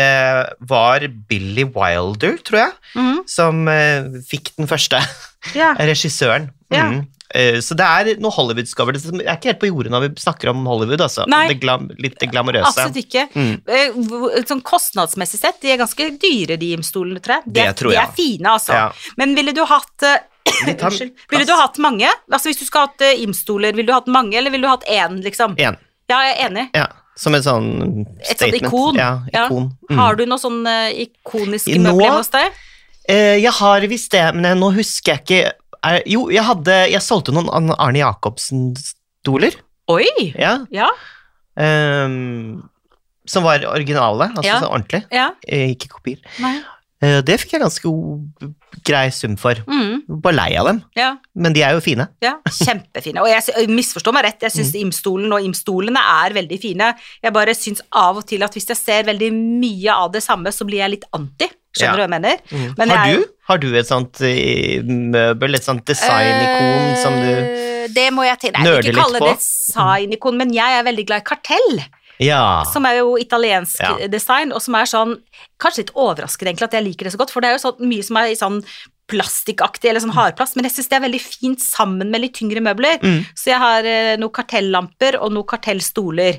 var 0.70 1.04
Billy 1.28 1.66
Wilder, 1.74 2.38
tror 2.46 2.58
jeg, 2.58 2.72
mm. 2.94 3.20
som 3.30 3.66
uh, 3.70 4.18
fikk 4.30 4.52
den 4.56 4.70
første. 4.70 5.02
ja. 5.58 5.74
Regissøren. 5.90 6.50
Ja. 6.74 6.88
Mm. 6.90 7.06
Eh, 7.34 7.58
så 7.60 7.76
det 7.76 7.84
er 7.84 8.20
noe 8.22 8.32
Hollywoodsk 8.32 8.78
over 8.80 8.96
det. 8.96 9.02
Jeg 9.04 9.26
er 9.26 9.36
ikke 9.36 9.50
helt 9.50 9.60
på 9.60 9.68
jordet 9.68 9.90
når 9.92 10.06
vi 10.06 10.22
snakker 10.22 10.48
om 10.54 10.62
Hollywood, 10.64 11.02
altså. 11.04 11.26
Nei. 11.28 11.42
Det 11.50 11.58
glam, 11.60 11.90
litt 12.00 12.16
det 12.22 12.30
glamorøse. 12.32 12.70
Absolutt 12.70 12.96
ikke. 13.02 13.26
Mm. 13.34 13.50
Eh, 13.68 14.40
Sånn 14.48 14.62
kostnadsmessig 14.64 15.40
sett, 15.42 15.58
de 15.60 15.74
er 15.74 15.80
ganske 15.82 16.06
dyre, 16.22 16.56
de 16.56 16.70
Im-stolene, 16.76 17.20
tror 17.20 17.36
jeg. 17.38 17.44
De 17.50 17.52
Det 17.58 17.66
er, 17.66 17.76
tror 17.76 17.92
de 17.92 17.98
er 18.00 18.14
fine, 18.16 18.48
altså. 18.54 18.72
Ja. 18.72 18.86
Men 19.20 19.34
ville 19.36 19.52
du 19.52 19.60
hatt 19.68 20.06
eh, 20.08 20.16
Unnskyld. 20.72 21.12
Ville 21.28 21.44
du 21.44 21.52
hatt 21.52 21.76
mange? 21.84 22.08
Altså 22.32 22.48
Hvis 22.48 22.62
du 22.62 22.64
skulle 22.64 22.86
hatt 22.88 23.04
Im-stoler, 23.20 23.76
ville 23.76 23.90
du 23.90 23.92
hatt 23.92 24.08
mange, 24.08 24.32
eller 24.40 24.50
ville 24.54 24.64
du 24.64 24.70
hatt 24.72 24.88
én, 24.88 25.20
liksom? 25.26 25.58
En. 25.60 25.76
Ja, 26.08 26.22
jeg 26.24 26.38
er 26.38 26.46
enig. 26.48 26.66
Ja. 26.72 26.86
Som 27.18 27.34
et 27.36 27.44
sånn 27.44 28.06
Et 28.24 28.38
sånt 28.40 28.56
ikon. 28.56 28.96
Ja, 28.96 29.10
Ja. 29.34 29.48
Mm. 29.52 29.68
Har 29.98 30.16
du 30.16 30.24
noe 30.24 30.38
sånn 30.40 30.62
ikoniske 31.04 31.76
Nå- 31.76 31.92
møbler 31.92 32.16
hos 32.22 32.32
deg? 32.32 32.56
Jeg 33.08 33.52
har 33.58 33.80
visst 33.88 34.12
det, 34.12 34.24
men 34.36 34.44
jeg, 34.44 34.56
nå 34.60 34.72
husker 34.76 35.14
jeg 35.16 35.24
ikke 35.24 35.52
er, 35.84 36.02
Jo, 36.06 36.28
jeg 36.30 36.42
hadde 36.44 36.90
Jeg 36.90 37.00
solgte 37.02 37.32
noen 37.32 37.48
Arne- 37.78 37.98
Jacobsen-stoler. 38.02 39.54
Oi! 39.88 40.06
Ja. 40.38 40.58
Ja. 40.70 40.88
Um, 41.58 42.68
som 43.28 43.44
var 43.44 43.60
originale, 43.68 44.30
altså 44.34 44.44
Ja. 44.46 44.60
så 44.60 44.68
ordentlig, 44.70 45.04
Ja. 45.12 45.30
eh, 45.46 45.74
ikke 45.74 45.88
kopier. 45.88 46.18
Eh, 47.00 47.20
Det 47.22 47.38
fikk 47.40 47.52
jeg 47.52 47.60
ganske 47.60 48.54
grei 48.84 49.08
sum 49.10 49.36
for. 49.36 49.54
Mm. 49.66 50.02
Bare 50.20 50.34
lei 50.34 50.56
av 50.56 50.66
dem, 50.66 50.82
Ja. 50.96 51.16
men 51.34 51.52
de 51.52 51.62
er 51.62 51.72
jo 51.74 51.80
fine. 51.80 52.08
Ja, 52.22 52.38
kjempefine. 52.46 53.20
Og 53.20 53.26
jeg 53.28 53.42
jeg 53.54 53.68
misforstår 53.68 54.12
meg 54.14 54.24
rett, 54.24 54.40
jeg 54.40 54.50
syns 54.52 54.72
Mm. 54.74 54.90
Imstolen 54.90 55.32
og 55.32 55.40
Imstolene 55.42 55.98
er 55.98 56.30
veldig 56.34 56.60
fine. 56.60 56.94
Jeg 57.22 57.32
bare 57.32 57.54
syns 57.54 57.80
av 57.92 58.16
og 58.16 58.26
til 58.26 58.42
at 58.42 58.52
hvis 58.52 58.66
jeg 58.68 58.76
ser 58.76 59.02
veldig 59.04 59.32
mye 59.32 59.90
av 59.92 60.10
det 60.12 60.22
samme, 60.22 60.46
så 60.52 60.64
blir 60.66 60.78
jeg 60.78 60.90
litt 60.90 61.04
anti. 61.12 61.48
Skjønner 61.76 61.96
du 61.96 62.02
hva 62.02 62.08
jeg 62.08 62.22
mener? 62.22 62.74
Men 62.78 62.88
har, 62.90 63.14
du, 63.14 63.24
har 63.48 63.60
du 63.62 63.68
et 63.78 63.88
sånt 63.88 64.20
eh, 64.26 64.82
møbel, 64.84 65.56
et 65.56 65.64
sånt 65.64 65.84
designikon 65.88 66.96
som 67.02 67.16
du 67.18 67.28
Eh, 67.28 67.94
Det 67.94 68.10
må 68.12 68.24
jeg 68.26 68.38
til. 68.42 68.52
Jeg 68.52 68.68
vil 68.68 68.90
ikke 68.90 69.00
kalle 69.00 69.20
det 69.24 69.38
designikon, 69.38 70.36
men 70.36 70.52
jeg 70.52 70.78
er 70.78 70.84
veldig 70.84 71.06
glad 71.08 71.22
i 71.22 71.28
kartell. 71.30 71.80
Ja. 72.20 72.64
Som 72.72 72.84
er 72.84 72.98
jo 72.98 73.16
italiensk 73.16 73.80
Ja. 73.80 74.08
design, 74.10 74.52
og 74.52 74.60
som 74.60 74.74
er 74.74 74.84
sånn 74.90 75.16
Kanskje 75.58 75.78
litt 75.86 75.94
overraskende 75.94 76.50
egentlig 76.52 76.68
at 76.68 76.72
jeg 76.76 76.84
liker 76.84 77.04
det 77.04 77.12
så 77.14 77.18
godt, 77.18 77.30
for 77.32 77.40
det 77.40 77.48
er 77.48 77.56
jo 77.58 77.64
sånn 77.64 77.88
mye 77.88 78.04
som 78.04 78.16
er 78.20 78.26
i 78.30 78.34
sånn 78.38 78.62
plastikkaktig 79.08 79.88
eller 79.88 80.00
sånn 80.04 80.12
hardplast, 80.14 80.54
men 80.54 80.66
jeg 80.68 80.74
syns 80.76 80.90
det 80.90 80.96
er 80.98 81.06
veldig 81.06 81.20
fint 81.22 81.62
sammen 81.64 82.10
med 82.12 82.20
litt 82.20 82.34
tyngre 82.38 82.60
møbler. 82.60 82.98
Mm. 83.00 83.24
Så 83.34 83.50
jeg 83.52 83.58
har 83.62 83.86
eh, 83.88 84.16
noen 84.20 84.34
kartellamper 84.36 85.16
og 85.22 85.32
noen 85.32 85.48
kartellstoler. 85.48 86.38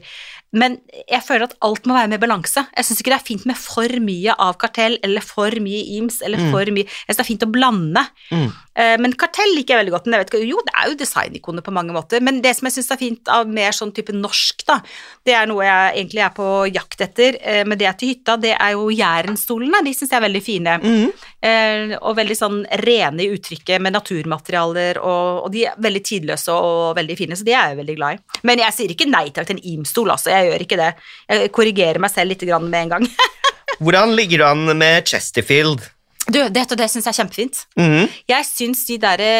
Men 0.52 0.80
jeg 1.10 1.22
føler 1.22 1.44
at 1.46 1.54
alt 1.62 1.86
må 1.86 1.94
være 1.94 2.10
med 2.10 2.22
balanse. 2.24 2.64
Jeg 2.76 2.86
syns 2.88 3.02
ikke 3.04 3.12
det 3.14 3.20
er 3.20 3.28
fint 3.28 3.46
med 3.46 3.58
for 3.60 4.00
mye 4.02 4.34
av 4.34 4.56
kartell 4.58 4.98
eller 5.06 5.22
for 5.22 5.52
mye 5.62 5.84
Ims 6.00 6.22
eller 6.26 6.40
Mm. 6.42 6.52
for 6.52 6.66
mye 6.74 6.86
Jeg 6.88 7.14
syns 7.14 7.18
det 7.18 7.26
er 7.26 7.30
fint 7.34 7.46
å 7.46 7.52
blande. 7.54 8.06
Mm. 8.32 8.50
Eh, 8.80 8.96
Men 9.02 9.16
kartell 9.20 9.52
liker 9.58 9.76
jeg 9.76 9.84
veldig 9.84 9.96
godt. 9.96 10.08
Men 10.08 10.18
jeg 10.18 10.24
vet 10.24 10.34
ikke, 10.34 10.44
jo, 10.50 10.62
det 10.68 10.76
er 10.76 10.92
jo 10.92 11.00
designikoner 11.00 11.66
på 11.66 11.74
mange 11.76 11.96
måter. 11.96 12.24
Men 12.24 12.42
det 12.46 12.56
som 12.58 12.70
jeg 12.70 12.78
syns 12.78 12.92
er 12.96 13.02
fint 13.02 13.34
av 13.34 13.50
mer 13.50 13.76
sånn 13.76 13.94
type 13.96 14.16
norsk, 14.16 14.64
da, 14.70 14.80
det 15.28 15.36
er 15.36 15.50
noe 15.50 15.66
jeg 15.66 15.98
egentlig 16.04 16.24
er 16.26 16.34
på 16.36 16.48
jakt 16.70 17.04
etter, 17.06 17.38
med 17.40 17.70
men 17.70 17.78
det 17.80 17.88
er 17.88 17.98
til 18.00 18.14
hytta, 18.14 18.36
det 18.42 18.54
er 18.56 18.74
jo 18.76 18.90
Jærenstolene. 18.92 19.84
De 19.86 19.94
syns 19.96 20.12
jeg 20.12 20.18
er 20.18 20.26
veldig 20.26 20.42
fine. 20.44 20.76
Mm. 20.82 21.12
Eh, 21.50 21.94
og 22.00 22.18
veldig 22.18 22.38
sånn 22.38 22.58
rene 22.82 23.24
i 23.26 23.30
uttrykket 23.36 23.84
med 23.84 23.96
naturmaterialer, 23.96 25.00
og, 25.04 25.46
og 25.46 25.54
de 25.54 25.66
er 25.70 25.78
veldig 25.80 26.04
tidløse 26.10 26.56
og 26.56 26.98
veldig 26.98 27.20
fine, 27.20 27.38
så 27.40 27.48
de 27.48 27.56
er 27.56 27.72
jeg 27.72 27.80
veldig 27.82 27.98
glad 28.00 28.18
i. 28.18 28.42
Men 28.50 28.64
jeg 28.66 28.76
sier 28.76 28.96
ikke 28.96 29.10
nei 29.12 29.28
takk 29.36 29.50
til 29.50 29.60
en 29.60 29.64
Im-stol, 29.76 30.12
altså. 30.16 30.34
Jeg 30.34 30.50
gjør 30.50 30.66
ikke 30.66 30.80
det. 30.82 30.90
Jeg 31.30 31.54
korrigerer 31.56 32.02
meg 32.04 32.14
selv 32.14 32.34
litt 32.34 32.48
grann 32.50 32.68
med 32.72 32.88
en 32.88 32.96
gang. 32.98 33.08
Hvordan 33.84 34.16
ligger 34.18 34.42
du 34.42 34.50
an 34.50 34.78
med 34.80 35.08
Chesterfield? 35.08 35.88
Du, 36.30 36.40
det, 36.54 36.66
det 36.78 36.90
syns 36.92 37.06
jeg 37.08 37.14
er 37.14 37.20
kjempefint. 37.22 37.62
Mm. 37.80 38.08
Jeg 38.30 38.48
syns 38.48 38.86
de 38.88 38.98
derre 39.02 39.32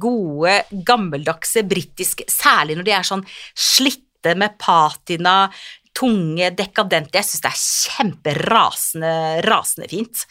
gode, 0.00 0.58
gammeldagse 0.88 1.64
britiske, 1.68 2.26
særlig 2.32 2.78
når 2.78 2.88
de 2.88 2.94
er 2.98 3.08
sånn 3.08 3.24
slitte 3.58 4.34
med 4.38 4.56
patina, 4.60 5.50
tunge, 5.98 6.50
dekadente, 6.54 7.18
jeg 7.18 7.26
syns 7.26 7.42
det 7.42 7.50
er 7.50 7.60
kjemperasende 7.64 9.12
rasende 9.46 9.88
fint. 9.90 10.24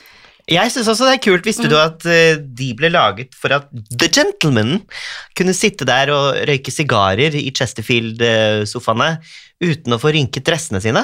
Jeg 0.48 0.72
syns 0.72 0.88
også 0.88 1.04
det 1.10 1.18
er 1.18 1.24
kult. 1.26 1.44
Visste 1.44 1.66
Mm. 1.68 1.72
du 1.74 1.76
at 1.76 2.06
eh, 2.08 2.38
de 2.40 2.70
ble 2.80 2.88
laget 2.94 3.36
for 3.36 3.52
at 3.52 3.68
The 3.92 4.08
Gentleman 4.08 4.78
kunne 5.36 5.52
sitte 5.54 5.84
der 5.84 6.08
og 6.16 6.38
røyke 6.48 6.72
sigarer 6.72 7.36
i 7.36 7.52
Chesterfield-sofaene 7.52 9.10
uten 9.64 9.96
å 9.96 10.00
få 10.00 10.14
rynket 10.16 10.46
dressene 10.48 10.80
sine? 10.84 11.04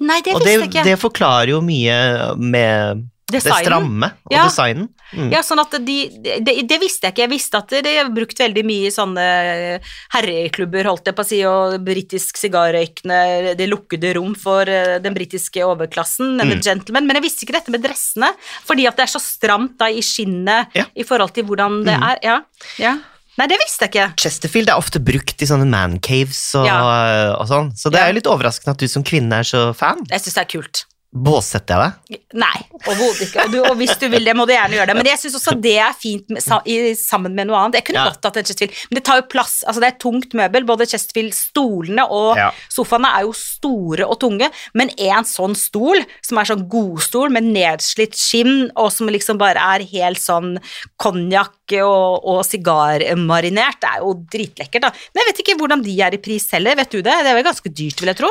Nei, 0.00 0.20
det 0.24 0.32
og 0.32 0.40
visste 0.40 0.48
det, 0.48 0.56
jeg 0.56 0.70
ikke. 0.70 0.84
det 0.88 0.96
forklarer 1.02 1.52
jo 1.52 1.60
mye 1.60 1.98
med 2.40 3.04
det 3.32 3.42
stramme 3.42 4.12
og 4.26 4.32
Ja. 4.32 4.44
designen. 4.46 4.88
Mm. 5.12 5.32
Ja, 5.32 5.40
sånn 5.42 5.58
at 5.58 5.70
de, 5.84 5.96
det, 6.40 6.54
det 6.68 6.78
visste 6.80 7.08
jeg 7.08 7.14
ikke. 7.14 7.24
Jeg 7.26 7.30
visste 7.32 7.58
at 7.58 7.68
de 7.82 7.94
har 7.96 8.10
brukt 8.14 8.38
veldig 8.38 8.62
mye 8.64 8.86
i 8.86 8.92
sånne 8.94 9.80
herreklubber, 10.14 10.86
holdt 10.90 11.10
jeg 11.10 11.16
på 11.18 11.24
å 11.24 11.28
si, 11.28 11.40
og 11.48 11.76
britisk 11.86 12.38
sigarrøykende, 12.40 13.54
det 13.58 13.68
lukkede 13.70 14.14
rom 14.18 14.34
for 14.38 14.68
eh, 14.70 14.98
den 15.02 15.14
britiske 15.16 15.62
overklassen, 15.66 16.36
Mm. 16.40 16.60
gentleman, 16.62 17.06
men 17.06 17.16
jeg 17.18 17.22
visste 17.26 17.44
ikke 17.46 17.58
dette 17.58 17.70
med 17.74 17.82
dressene, 17.82 18.30
fordi 18.66 18.86
at 18.88 18.96
det 18.96 19.04
er 19.08 19.12
så 19.12 19.20
stramt 19.20 19.76
da 19.78 19.86
i 19.90 20.00
skinnet 20.00 20.68
Ja. 20.74 20.84
i 20.96 21.02
forhold 21.02 21.32
til 21.34 21.44
hvordan 21.44 21.84
det 21.84 21.96
Mm. 21.98 22.02
er. 22.10 22.18
Ja, 22.22 22.40
ja. 22.78 22.98
Nei, 23.38 23.46
det 23.46 23.58
visste 23.58 23.86
jeg 23.86 23.90
ikke. 23.94 24.14
Chesterfield 24.18 24.68
er 24.68 24.76
ofte 24.76 24.98
brukt 25.02 25.40
i 25.40 25.46
sånne 25.46 25.66
mancaves 25.66 26.54
og, 26.54 26.66
og 26.66 27.46
sånn, 27.48 27.72
så 27.76 27.90
det 27.90 28.00
Ja. 28.00 28.08
er 28.08 28.12
litt 28.12 28.26
overraskende 28.26 28.70
at 28.74 28.78
du 28.78 28.86
som 28.88 29.02
kvinne 29.02 29.32
er 29.32 29.42
så 29.44 29.74
fan. 29.74 30.04
Jeg 30.10 30.20
syns 30.20 30.34
det 30.34 30.42
er 30.42 30.60
kult. 30.60 30.84
Båsetter 31.10 31.74
jeg 31.74 31.90
deg? 32.14 32.18
Nei, 32.38 32.58
overhodet 32.86 33.24
ikke. 33.24 33.42
Og, 33.42 33.50
du, 33.50 33.56
og 33.66 33.72
hvis 33.80 33.96
du 33.98 34.04
vil 34.12 34.22
det, 34.28 34.34
må 34.38 34.44
du 34.46 34.52
gjerne 34.54 34.76
gjøre 34.76 34.92
det. 34.92 34.94
Men 35.00 35.08
jeg 35.10 35.18
syns 35.18 35.34
også 35.40 35.56
det 35.58 35.72
er 35.82 35.96
fint 35.98 36.28
med, 36.30 36.38
sammen 37.00 37.34
med 37.34 37.48
noe 37.48 37.58
annet. 37.58 37.80
Jeg 37.80 37.86
kunne 37.88 38.04
Ja. 38.04 38.12
godt 38.12 38.28
hatt 38.28 38.38
en 38.38 38.46
Chesterfield, 38.46 38.76
men 38.92 38.98
det 39.00 39.02
tar 39.08 39.18
jo 39.18 39.24
plass. 39.32 39.56
Altså, 39.66 39.82
det 39.82 39.88
er 39.90 39.98
tungt 39.98 40.36
møbel. 40.38 40.64
Både 40.68 40.86
Chesterfield-stolene 40.86 42.04
og 42.14 42.38
Ja. 42.38 42.52
sofaene 42.70 43.10
er 43.18 43.26
jo 43.26 43.32
store 43.34 44.06
og 44.06 44.20
tunge, 44.22 44.50
men 44.72 44.90
en 44.98 45.24
sånn 45.26 45.56
stol, 45.58 45.98
som 46.22 46.38
er 46.38 46.44
sånn 46.52 46.68
godstol 46.70 47.28
med 47.34 47.42
nedslitt 47.42 48.14
skinn, 48.14 48.70
og 48.76 48.92
som 48.92 49.08
liksom 49.10 49.36
bare 49.36 49.58
er 49.58 49.84
helt 49.90 50.18
sånn 50.22 50.60
konjakk 50.96 51.74
og, 51.82 52.22
og 52.22 52.44
sigarmarinert, 52.46 53.80
det 53.82 53.90
er 53.96 53.98
jo 54.06 54.14
dritlekkert, 54.30 54.86
da. 54.86 54.90
Men 55.10 55.24
jeg 55.24 55.32
vet 55.32 55.42
ikke 55.42 55.58
hvordan 55.58 55.82
de 55.82 55.98
er 56.06 56.14
i 56.14 56.22
pris 56.22 56.46
heller, 56.54 56.76
vet 56.78 56.90
du 56.94 57.02
det? 57.02 57.18
Det 57.24 57.26
er 57.34 57.34
vel 57.34 57.44
ganske 57.50 57.66
dyrt, 57.74 57.98
vil 58.00 58.14
jeg 58.14 58.16
tro. 58.22 58.30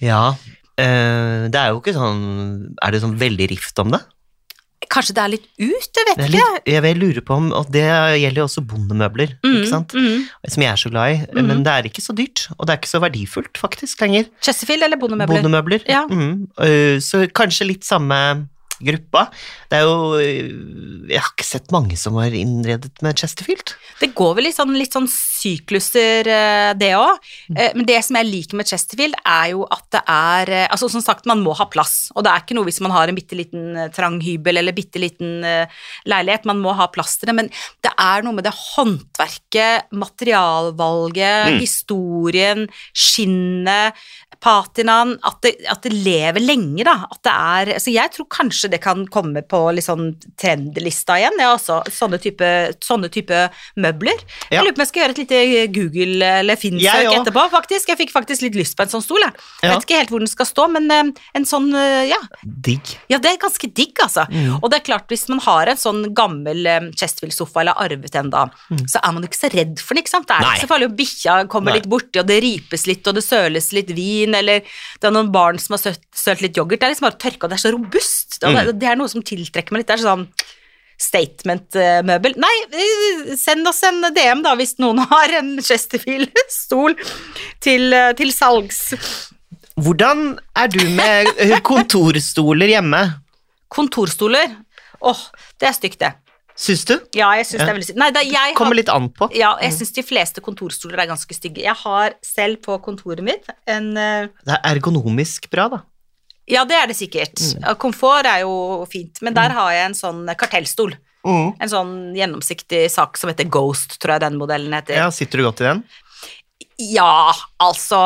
Ja. 0.00 0.34
Eh, 0.80 1.48
det 1.52 1.60
er 1.60 1.74
jo 1.74 1.80
ikke 1.82 1.94
sånn 1.96 2.24
Er 2.82 2.94
det 2.94 3.02
sånn 3.04 3.18
veldig 3.20 3.50
rift 3.52 3.78
om 3.82 3.92
det? 3.94 4.00
Kanskje 4.90 5.12
det 5.14 5.22
er 5.22 5.30
litt 5.34 5.44
ut, 5.60 5.88
jeg 5.94 6.06
vet 6.08 6.20
ikke. 6.24 6.44
jeg 6.72 6.82
vil 6.86 6.98
lure 7.02 7.22
på 7.22 7.34
om 7.36 7.50
Og 7.54 7.68
det 7.70 7.84
gjelder 7.84 8.40
jo 8.40 8.46
også 8.48 8.62
bondemøbler, 8.66 9.34
ikke 9.44 9.68
sant? 9.68 9.92
Mm. 9.94 10.24
Som 10.48 10.64
jeg 10.64 10.70
er 10.72 10.80
så 10.80 10.90
glad 10.90 11.12
i. 11.12 11.18
Mm. 11.36 11.42
Men 11.50 11.60
det 11.66 11.74
er 11.74 11.88
ikke 11.90 12.02
så 12.02 12.14
dyrt, 12.16 12.46
og 12.56 12.64
det 12.66 12.72
er 12.74 12.80
ikke 12.80 12.90
så 12.94 13.02
verdifullt 13.04 13.60
faktisk 13.60 14.00
lenger. 14.02 14.30
Chesterfield 14.42 14.82
eller 14.88 14.98
bondemøbler? 14.98 15.44
Bondemøbler. 15.44 15.84
Ja. 15.86 16.06
Mhm. 16.10 16.48
Eh, 16.64 16.96
Så 17.04 17.26
kanskje 17.36 17.68
litt 17.68 17.84
samme 17.86 18.48
gruppa. 18.80 19.26
Det 19.68 19.76
er 19.78 19.84
jo 19.84 20.16
eh, 20.16 20.48
Jeg 21.12 21.20
har 21.20 21.30
ikke 21.36 21.44
sett 21.46 21.70
mange 21.70 21.96
som 22.00 22.16
har 22.16 22.32
innredet 22.32 22.90
med 23.04 23.20
Chesterfield. 23.20 23.74
Det 24.00 24.14
går 24.16 24.34
vel 24.40 24.48
litt 24.48 24.56
sånn, 24.56 24.72
litt 24.80 24.96
sånn 24.96 25.06
sykluser, 25.40 26.28
eh, 26.28 26.72
det 26.78 26.92
òg. 26.98 27.18
Men 27.74 27.86
det 27.88 27.98
som 28.04 28.16
jeg 28.20 28.28
liker 28.28 28.58
med 28.60 28.68
Chesterfield, 28.68 29.14
er 29.26 29.50
jo 29.54 29.64
at 29.70 29.86
det 29.94 30.02
er 30.06 30.50
eh, 30.50 30.66
Altså 30.70 30.88
som 30.92 31.02
sagt, 31.02 31.26
man 31.26 31.40
må 31.42 31.54
ha 31.56 31.66
plass. 31.66 32.10
Og 32.14 32.24
det 32.24 32.30
er 32.32 32.42
ikke 32.44 32.54
noe 32.58 32.68
hvis 32.68 32.80
man 32.84 32.92
har 32.94 33.08
en 33.10 33.16
bitte 33.16 33.36
liten 33.38 33.76
eh, 33.76 33.88
trang 33.94 34.20
hybel 34.22 34.60
eller 34.60 34.76
bitte 34.76 35.00
liten 35.02 35.42
eh, 35.44 35.66
leilighet. 36.06 36.44
Man 36.48 36.60
må 36.62 36.74
ha 36.78 36.86
plass 36.92 37.16
til 37.18 37.30
det. 37.30 37.36
Men 37.40 37.50
det 37.84 37.92
er 38.00 38.22
noe 38.26 38.36
med 38.36 38.44
det 38.46 38.54
håndverket, 38.54 39.90
materialvalget, 39.92 41.50
Mm. 41.50 41.58
historien, 41.60 42.66
skinnet, 42.96 43.94
patinaen 44.40 45.18
At 45.26 45.40
det, 45.44 45.52
at 45.68 45.82
det 45.84 45.92
lever 45.92 46.40
lenge, 46.40 46.84
da. 46.86 47.06
At 47.10 47.20
det 47.26 47.32
er 47.32 47.78
Så 47.82 47.92
jeg 47.92 48.10
tror 48.14 48.26
kanskje 48.32 48.70
det 48.72 48.80
kan 48.82 49.04
komme 49.12 49.42
på 49.46 49.60
litt 49.74 49.84
sånn 49.84 50.14
trendlista 50.40 51.18
igjen, 51.20 51.36
ja, 51.40 51.52
altså. 51.56 51.80
Sånne 51.92 52.18
type, 52.22 52.48
sånne 52.84 53.10
type 53.12 53.50
møbler. 53.76 54.18
Ja. 54.50 54.60
Jeg 54.60 54.64
lurer 54.64 54.72
på 54.74 54.80
om 54.80 54.84
jeg 54.84 54.90
skal 54.92 55.02
gjøre 55.02 55.10
et 55.10 55.18
lite 55.18 55.29
Google- 55.74 56.26
eller 56.40 56.56
Finn-søk 56.60 57.10
etterpå, 57.16 57.44
faktisk. 57.52 57.88
Jeg 57.92 57.98
fikk 58.00 58.12
faktisk 58.14 58.42
litt 58.46 58.56
lyst 58.58 58.76
på 58.78 58.84
en 58.84 58.92
sånn 58.92 59.04
stol, 59.04 59.22
jeg. 59.24 59.32
Ja. 59.62 59.74
vet 59.74 59.86
ikke 59.86 59.98
helt 60.00 60.10
hvor 60.14 60.22
den 60.24 60.30
skal 60.30 60.46
stå, 60.48 60.66
men 60.74 60.90
eh, 60.90 61.10
en 61.38 61.46
sånn, 61.48 61.68
eh, 61.74 62.08
ja. 62.10 62.18
Digg. 62.44 62.92
Ja, 63.12 63.18
det 63.22 63.32
er 63.32 63.40
ganske 63.42 63.70
digg, 63.72 63.94
altså. 64.02 64.26
Mm. 64.30 64.58
Og 64.62 64.68
det 64.70 64.80
er 64.80 64.86
klart, 64.90 65.06
hvis 65.12 65.26
man 65.32 65.40
har 65.46 65.70
en 65.72 65.80
sånn 65.80 66.02
gammel 66.16 66.66
eh, 66.66 66.88
Chesterfield-sofa, 66.98 67.60
eller 67.64 67.78
arvet 67.80 68.14
en 68.20 68.30
da, 68.30 68.46
så 68.86 69.00
er 69.02 69.12
man 69.16 69.22
jo 69.24 69.30
ikke 69.30 69.40
så 69.42 69.52
redd 69.54 69.78
for 69.80 69.94
den, 69.94 70.04
ikke 70.04 70.14
sant? 70.16 70.28
Det 70.28 70.36
er 70.36 70.40
Mm. 70.40 70.46
Nei. 70.48 70.54
ikke 70.56 70.66
så 70.66 70.72
farlig 70.74 70.90
om 70.90 70.96
bikkja 70.96 71.34
kommer 71.52 71.70
Nei. 71.72 71.78
litt 71.80 71.88
borti, 71.90 72.20
og 72.20 72.26
det 72.26 72.40
ripes 72.42 72.86
litt, 72.86 73.06
og 73.06 73.14
det 73.14 73.24
søles 73.24 73.72
litt 73.76 73.90
vin, 73.96 74.34
eller 74.34 74.60
det 75.00 75.04
er 75.08 75.12
noen 75.14 75.30
barn 75.32 75.58
som 75.58 75.74
har 75.76 75.82
sølt, 75.84 76.00
sølt 76.14 76.40
litt 76.42 76.56
yoghurt. 76.56 76.80
Det 76.80 76.88
er 76.88 76.94
liksom 76.94 77.08
bare 77.10 77.18
tørka, 77.20 77.44
og 77.44 77.50
det 77.50 77.58
er 77.58 77.64
så 77.68 77.72
robust. 77.74 78.38
Mm. 78.42 78.54
det, 78.66 78.78
det 78.80 78.88
er 78.88 78.96
noe 78.96 79.08
som 79.08 79.22
tiltrekker 79.22 79.72
meg 79.72 79.82
litt. 79.84 79.90
Det 79.92 79.98
er 80.00 80.04
sånn 80.06 80.26
statement-møbel. 81.00 82.34
Nei, 82.40 82.52
eh, 82.76 83.34
send 83.40 83.66
oss 83.70 83.82
en 83.88 84.02
DM 84.14 84.42
da, 84.44 84.54
hvis 84.60 84.76
noen 84.82 85.00
har 85.12 85.32
en 85.40 85.54
Chesterfield-stol 85.64 86.96
til, 87.64 87.92
eh, 87.96 88.12
til 88.18 88.32
salgs. 88.36 88.82
Hvordan 89.80 90.34
er 90.60 90.68
du 90.72 90.82
med 90.96 91.30
kontorstoler 91.70 92.74
hjemme? 92.76 93.04
Kontorstoler. 93.72 94.50
Åh, 95.00 95.22
det 95.60 95.70
er 95.70 95.76
stygt, 95.78 96.00
det. 96.02 96.12
Syns 96.60 96.82
du? 96.84 96.98
Ja, 97.16 97.30
jeg 97.38 97.46
syns 97.48 97.62
Ja. 97.62 97.64
det 97.64 97.70
er 97.70 97.76
veldig 97.78 97.86
stygt. 97.88 98.00
Nei, 98.02 98.10
da, 98.12 98.20
jeg 98.26 98.54
Kommer 98.58 98.74
har, 98.74 98.80
litt 98.82 98.90
an 98.92 99.06
på. 99.16 99.30
ja, 99.32 99.54
jeg 99.64 99.72
syns 99.78 99.94
de 99.96 100.02
fleste 100.04 100.42
kontorstoler 100.44 101.00
er 101.00 101.08
ganske 101.08 101.32
stygge. 101.32 101.62
Jeg 101.64 101.72
har 101.86 102.18
selv 102.26 102.58
på 102.66 102.76
kontoret 102.84 103.24
mitt 103.24 103.48
en 103.70 103.94
uh, 103.96 104.26
Det 104.44 104.58
er 104.58 104.60
ergonomisk 104.74 105.48
bra, 105.54 105.70
da. 105.72 105.80
Ja, 106.50 106.64
det 106.68 106.76
er 106.76 106.90
det 106.90 106.98
sikkert. 106.98 107.38
Mm. 107.38 107.70
Komfort 107.80 108.26
er 108.28 108.42
jo 108.44 108.52
fint, 108.90 109.22
men 109.22 109.36
der 109.36 109.54
har 109.56 109.72
jeg 109.76 109.90
en 109.92 109.98
sånn 109.98 110.22
kartellstol. 110.38 110.96
En 111.24 111.68
sånn 111.68 112.14
gjennomsiktig 112.16 112.86
sak 112.90 113.18
som 113.20 113.28
heter 113.32 113.48
Ghost, 113.52 113.98
tror 114.00 114.16
jeg 114.16 114.24
den 114.24 114.38
modellen 114.40 114.72
heter. 114.72 114.96
Ja, 115.02 115.10
Sitter 115.12 115.42
du 115.42 115.48
godt 115.50 115.60
i 115.60 115.68
den? 115.68 115.82
Ja, 116.80 117.32
altså 117.60 117.98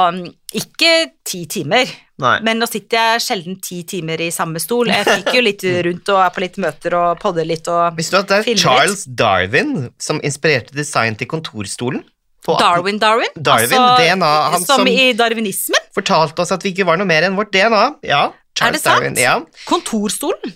Ikke 0.54 1.12
ti 1.26 1.44
timer, 1.50 1.86
Nei. 2.18 2.36
men 2.46 2.58
nå 2.58 2.66
sitter 2.70 2.98
jeg 2.98 3.22
sjelden 3.22 3.60
ti 3.62 3.80
timer 3.86 4.18
i 4.22 4.32
samme 4.34 4.58
stol. 4.62 4.90
Jeg 4.90 5.06
fikk 5.06 5.30
jo 5.38 5.42
litt 5.46 5.64
rundt 5.86 6.10
og 6.14 6.20
er 6.24 6.32
på 6.34 6.42
litt 6.42 6.58
møter 6.62 6.96
og 6.98 7.20
podder 7.22 7.46
litt 7.46 7.70
og 7.70 7.94
Visste 7.98 8.18
du 8.18 8.22
at 8.22 8.32
det 8.32 8.40
er 8.54 8.58
Charles 8.64 9.04
litt. 9.06 9.16
Darwin 9.18 9.72
som 10.02 10.18
inspirerte 10.26 10.74
design 10.74 11.18
til 11.18 11.30
kontorstolen? 11.30 12.02
Darwin 12.44 12.98
Darwin? 13.00 13.32
Darwin, 13.36 13.70
DNA, 13.72 14.32
han 14.52 14.64
som, 14.64 14.82
som- 14.82 14.90
i 14.90 15.12
darwinismen? 15.16 15.80
Fortalte 15.96 16.44
oss 16.44 16.52
at 16.52 16.64
vi 16.66 16.74
ikke 16.74 16.84
var 16.88 16.98
noe 17.00 17.08
mer 17.08 17.24
enn 17.26 17.38
vårt 17.38 17.52
DNA. 17.54 17.84
Ja, 18.04 18.26
Charles 18.58 18.82
sant? 18.84 19.00
Darwin. 19.00 19.16
Ja. 19.20 19.38
Kontorstolen? 19.70 20.52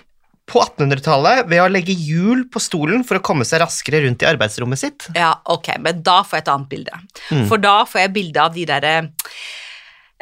På 0.48 0.62
1800-tallet 0.64 1.48
ved 1.50 1.60
å 1.60 1.66
legge 1.68 1.92
hjul 1.92 2.46
på 2.52 2.60
stolen 2.64 3.02
for 3.04 3.18
å 3.18 3.24
komme 3.24 3.44
seg 3.44 3.60
raskere 3.60 4.00
rundt 4.06 4.22
i 4.24 4.28
arbeidsrommet 4.30 4.80
sitt. 4.80 5.08
Ja, 5.16 5.34
ok, 5.44 5.74
men 5.84 6.00
da 6.04 6.22
får 6.24 6.38
jeg 6.38 6.44
et 6.46 6.52
annet 6.54 6.70
bilde. 6.70 7.00
Mm. 7.28 7.42
For 7.50 7.60
da 7.60 7.74
får 7.88 8.00
jeg 8.06 8.12
bilde 8.14 8.44
av 8.46 8.54
de 8.56 8.64
derre 8.70 8.94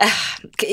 eh, 0.03 0.19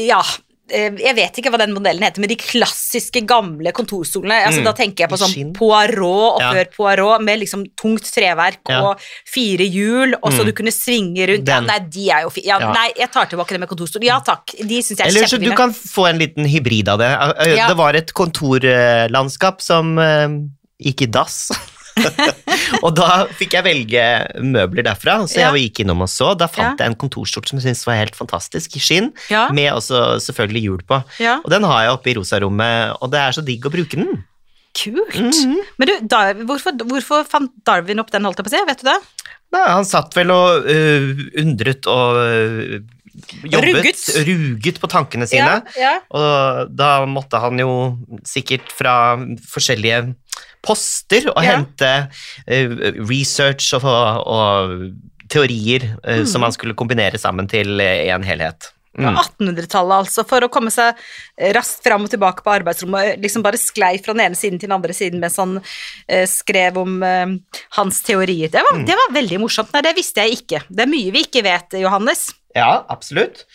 Ja, 0.07 0.21
jeg 0.69 1.15
vet 1.15 1.37
ikke 1.37 1.51
hva 1.51 1.57
den 1.59 1.73
modellen 1.75 2.01
heter, 2.05 2.21
men 2.23 2.29
de 2.31 2.37
klassiske, 2.39 3.25
gamle 3.27 3.71
kontorstolene. 3.75 4.45
Altså, 4.47 4.61
Mm, 4.61 4.63
Da 4.63 4.73
tenker 4.73 5.03
jeg 5.03 5.09
på 5.09 5.17
sånn. 5.19 5.53
Poirot 5.53 6.35
og 6.35 6.41
Ja. 6.41 6.53
før 6.53 6.65
Poirot, 6.71 7.21
med 7.21 7.39
liksom 7.41 7.65
tungt 7.75 8.03
treverk 8.09 8.59
Ja. 8.69 8.81
og 8.81 8.99
fire 9.27 9.67
hjul, 9.67 10.13
og 10.23 10.31
så 10.31 10.39
Mm. 10.41 10.45
du 10.45 10.51
kunne 10.53 10.71
svinge 10.71 11.27
rundt. 11.27 11.47
Ja, 11.47 11.59
nei, 11.59 11.79
de 11.79 12.09
er 12.09 12.21
jo 12.23 12.29
fi 12.29 12.41
ja, 12.45 12.59
Ja. 12.59 12.71
Nei, 12.71 12.91
jeg 12.95 13.11
tar 13.11 13.25
tilbake 13.25 13.49
det 13.49 13.59
med 13.59 13.69
kontorstol. 13.69 14.03
Ja 14.03 14.19
takk, 14.21 14.45
de 14.57 14.79
syns 14.81 14.97
jeg 14.97 15.07
er 15.07 15.09
Eller 15.09 15.27
så 15.27 15.39
du 15.39 15.51
kan 15.55 15.71
få 15.73 16.09
en 16.09 16.17
liten 16.19 16.45
hybrid 16.45 16.87
av 16.87 16.97
det. 16.99 17.11
Eh, 17.11 17.59
eh. 17.59 17.67
Det 17.67 17.77
var 17.77 17.93
et 17.95 18.13
kontorlandskap 18.13 19.61
som 19.61 19.97
eh, 19.99 20.27
gikk 20.81 21.01
i 21.01 21.05
dass. 21.07 21.51
og 22.85 22.91
da 22.97 23.25
fikk 23.37 23.55
jeg 23.57 23.65
velge 23.67 24.03
møbler 24.43 24.85
derfra, 24.89 25.19
så 25.29 25.39
Ja. 25.39 25.51
jeg 25.53 25.69
gikk 25.69 25.83
innom 25.83 26.01
og 26.05 26.09
så. 26.11 26.33
Da 26.37 26.47
fant 26.47 26.79
Ja. 26.79 26.85
jeg 26.85 26.91
en 26.93 26.99
kontorstol 26.99 27.45
som 27.47 27.59
jeg 27.59 27.67
syntes 27.69 27.85
var 27.85 27.99
helt 28.01 28.15
fantastisk, 28.17 28.75
i 28.77 28.79
skinn, 28.83 29.11
Ja, 29.29 29.47
med 29.53 29.71
også 29.73 30.17
selvfølgelig 30.23 30.63
hjul 30.67 30.81
på. 30.89 31.03
ja. 31.19 31.39
Og 31.43 31.49
den 31.53 31.63
har 31.63 31.83
jeg 31.85 31.91
oppe 31.97 32.09
i 32.11 32.15
rosarommet, 32.17 32.97
og 33.01 33.11
det 33.11 33.19
er 33.19 33.31
så 33.31 33.45
digg 33.45 33.65
å 33.65 33.71
bruke 33.73 33.95
den. 33.99 34.23
Kult. 34.73 35.13
Mhm. 35.13 35.59
Men 35.77 35.87
du, 35.87 35.93
da, 36.09 36.33
hvorfor, 36.33 36.73
hvorfor 36.89 37.27
fant 37.29 37.51
Darwin 37.63 37.99
opp 38.01 38.09
den, 38.09 38.23
holdt 38.25 38.37
jeg 38.41 38.45
på 38.47 38.49
å 38.49 38.57
si? 38.57 38.65
Vet 38.65 38.81
du 38.81 38.89
det? 38.89 38.97
Nei, 39.53 39.67
han 39.69 39.85
satt 39.85 40.15
vel 40.17 40.31
og 40.33 40.65
uh, 40.65 41.09
undret 41.37 41.85
og 41.85 42.17
uh, 42.17 42.79
jobbet, 43.45 43.69
ruget. 43.69 44.01
ruget 44.25 44.79
på 44.81 44.89
tankene 44.89 45.27
sine. 45.29 45.59
ja. 45.77 45.99
Og 46.09 46.71
da 46.73 47.05
måtte 47.05 47.37
han 47.39 47.61
jo 47.61 47.69
sikkert 48.25 48.73
fra 48.73 48.95
forskjellige 49.53 50.15
poster 50.63 51.27
og 51.33 51.43
Ja. 51.43 51.57
hente 51.57 51.89
eh, 52.47 52.69
research 53.03 53.73
og, 53.77 53.83
og 53.83 54.93
teorier 55.29 55.89
eh, 56.03 56.21
Mhm. 56.23 56.27
som 56.29 56.41
han 56.45 56.51
skulle 56.55 56.75
kombinere 56.77 57.19
sammen 57.19 57.47
til 57.49 57.79
en 57.81 58.23
helhet. 58.23 58.71
Mm. 58.93 59.15
1800-tallet, 59.17 60.03
altså, 60.05 60.21
for 60.29 60.45
å 60.45 60.49
komme 60.53 60.69
seg 60.69 60.93
raskt 61.55 61.81
fram 61.81 62.03
og 62.05 62.11
tilbake 62.13 62.43
på 62.45 62.51
arbeidsrommet. 62.53 63.15
Liksom 63.23 63.41
bare 63.41 63.57
sklei 63.57 63.95
fra 63.97 64.13
den 64.13 64.21
ene 64.27 64.37
siden 64.37 64.59
til 64.61 64.69
den 64.69 64.75
andre 64.77 64.93
siden 64.93 65.19
mens 65.19 65.39
han 65.41 65.55
eh, 66.07 66.27
skrev 66.29 66.77
om 66.77 67.01
eh, 67.01 67.25
hans 67.79 68.03
teorier. 68.05 68.51
Det 68.53 68.61
var, 68.61 68.77
Mm. 68.77 68.85
det 68.85 68.93
var 68.99 69.15
veldig 69.17 69.39
morsomt. 69.41 69.73
Nei, 69.73 69.81
det 69.81 69.95
visste 69.97 70.21
jeg 70.21 70.37
ikke. 70.43 70.61
Det 70.69 70.85
er 70.85 70.91
mye 70.93 71.11
vi 71.11 71.23
ikke 71.25 71.41
vet, 71.43 71.73
Johannes. 71.81 72.27
Ja, 72.55 72.83
absolutt. 72.87 73.45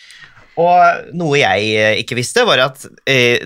Og 0.59 1.13
noe 1.15 1.37
jeg 1.39 1.71
eh, 1.79 1.95
ikke 2.03 2.19
visste, 2.19 2.43
var 2.45 2.59
at 2.67 2.83
eh, 3.07 3.39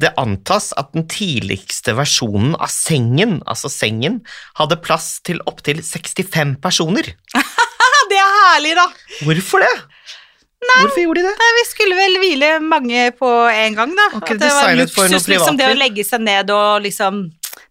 det 0.00 0.12
antas 0.20 0.72
at 0.76 0.92
den 0.96 1.06
tidligste 1.10 1.94
versjonen 1.96 2.54
av 2.58 2.70
sengen, 2.72 3.38
altså 3.48 3.70
sengen, 3.72 4.20
hadde 4.58 4.78
plass 4.84 5.16
til 5.26 5.40
opptil 5.48 5.82
65 5.84 6.58
personer. 6.64 7.14
Det 8.06 8.14
er 8.22 8.34
herlig, 8.36 8.76
da! 8.78 8.84
Hvorfor 9.26 9.64
det? 9.64 9.72
Hvorfor 10.66 11.00
gjorde 11.00 11.22
de 11.22 11.26
det? 11.26 11.32
Nei, 11.40 11.48
vi 11.56 11.64
skulle 11.68 11.96
vel 11.98 12.18
hvile 12.22 12.50
mange 12.62 13.08
på 13.18 13.30
en 13.50 13.74
gang, 13.76 13.94
da. 13.98 14.06
Okay, 14.20 14.36
At 14.36 14.44
det 14.44 14.52
var 14.54 14.76
luksus, 14.78 15.26
liksom, 15.30 15.58
det 15.58 15.68
å 15.72 15.76
legge 15.78 16.04
seg 16.06 16.22
ned 16.22 16.52
og 16.54 16.84
liksom 16.86 17.24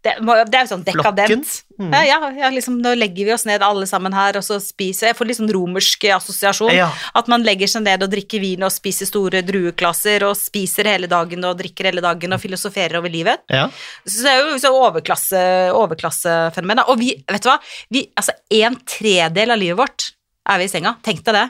Det, 0.05 0.13
det 0.21 0.57
er 0.59 0.65
jo 0.67 0.69
sånn 0.69 0.83
dekadent. 0.85 1.53
Mm. 1.79 1.89
Ja, 1.91 2.01
ja, 2.05 2.29
ja, 2.37 2.49
liksom, 2.53 2.77
nå 2.83 2.93
legger 2.95 3.27
vi 3.27 3.33
oss 3.33 3.45
ned 3.49 3.63
alle 3.65 3.87
sammen 3.89 4.13
her, 4.15 4.37
og 4.39 4.45
så 4.45 4.59
spiser 4.63 5.09
Jeg 5.09 5.17
får 5.17 5.27
litt 5.27 5.39
sånn 5.39 5.51
romersk 5.51 6.05
assosiasjon. 6.15 6.73
Ja. 6.75 6.91
At 7.17 7.31
man 7.31 7.45
legger 7.45 7.71
seg 7.71 7.83
ned 7.87 8.05
og 8.05 8.11
drikker 8.13 8.43
vin 8.43 8.63
og 8.65 8.73
spiser 8.73 9.09
store 9.09 9.41
drueklasser 9.45 10.27
og 10.27 10.37
spiser 10.39 10.91
hele 10.91 11.09
dagen 11.11 11.43
og 11.47 11.57
drikker 11.59 11.89
hele 11.89 12.03
dagen 12.05 12.37
og 12.37 12.43
filosoferer 12.43 12.99
over 13.01 13.11
livet. 13.11 13.41
Ja. 13.49 13.65
Så 14.05 14.27
det 14.27 14.35
er 14.35 14.43
jo 14.45 14.59
så 14.61 14.73
overklasse, 14.77 15.41
overklassefenomen. 15.75 16.85
Og 16.91 17.01
vi, 17.01 17.15
vet 17.25 17.43
du 17.43 17.49
hva, 17.49 17.57
vi, 17.91 18.05
altså 18.15 18.37
en 18.61 18.77
tredel 18.85 19.55
av 19.55 19.61
livet 19.61 19.81
vårt 19.81 20.11
er 20.45 20.61
vi 20.61 20.69
i 20.69 20.71
senga. 20.71 20.95
Tenk 21.05 21.25
deg 21.25 21.41
det. 21.41 21.47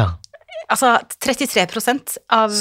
ja. 0.00 0.10
Altså 0.72 0.92
33 1.20 1.66
av 2.32 2.52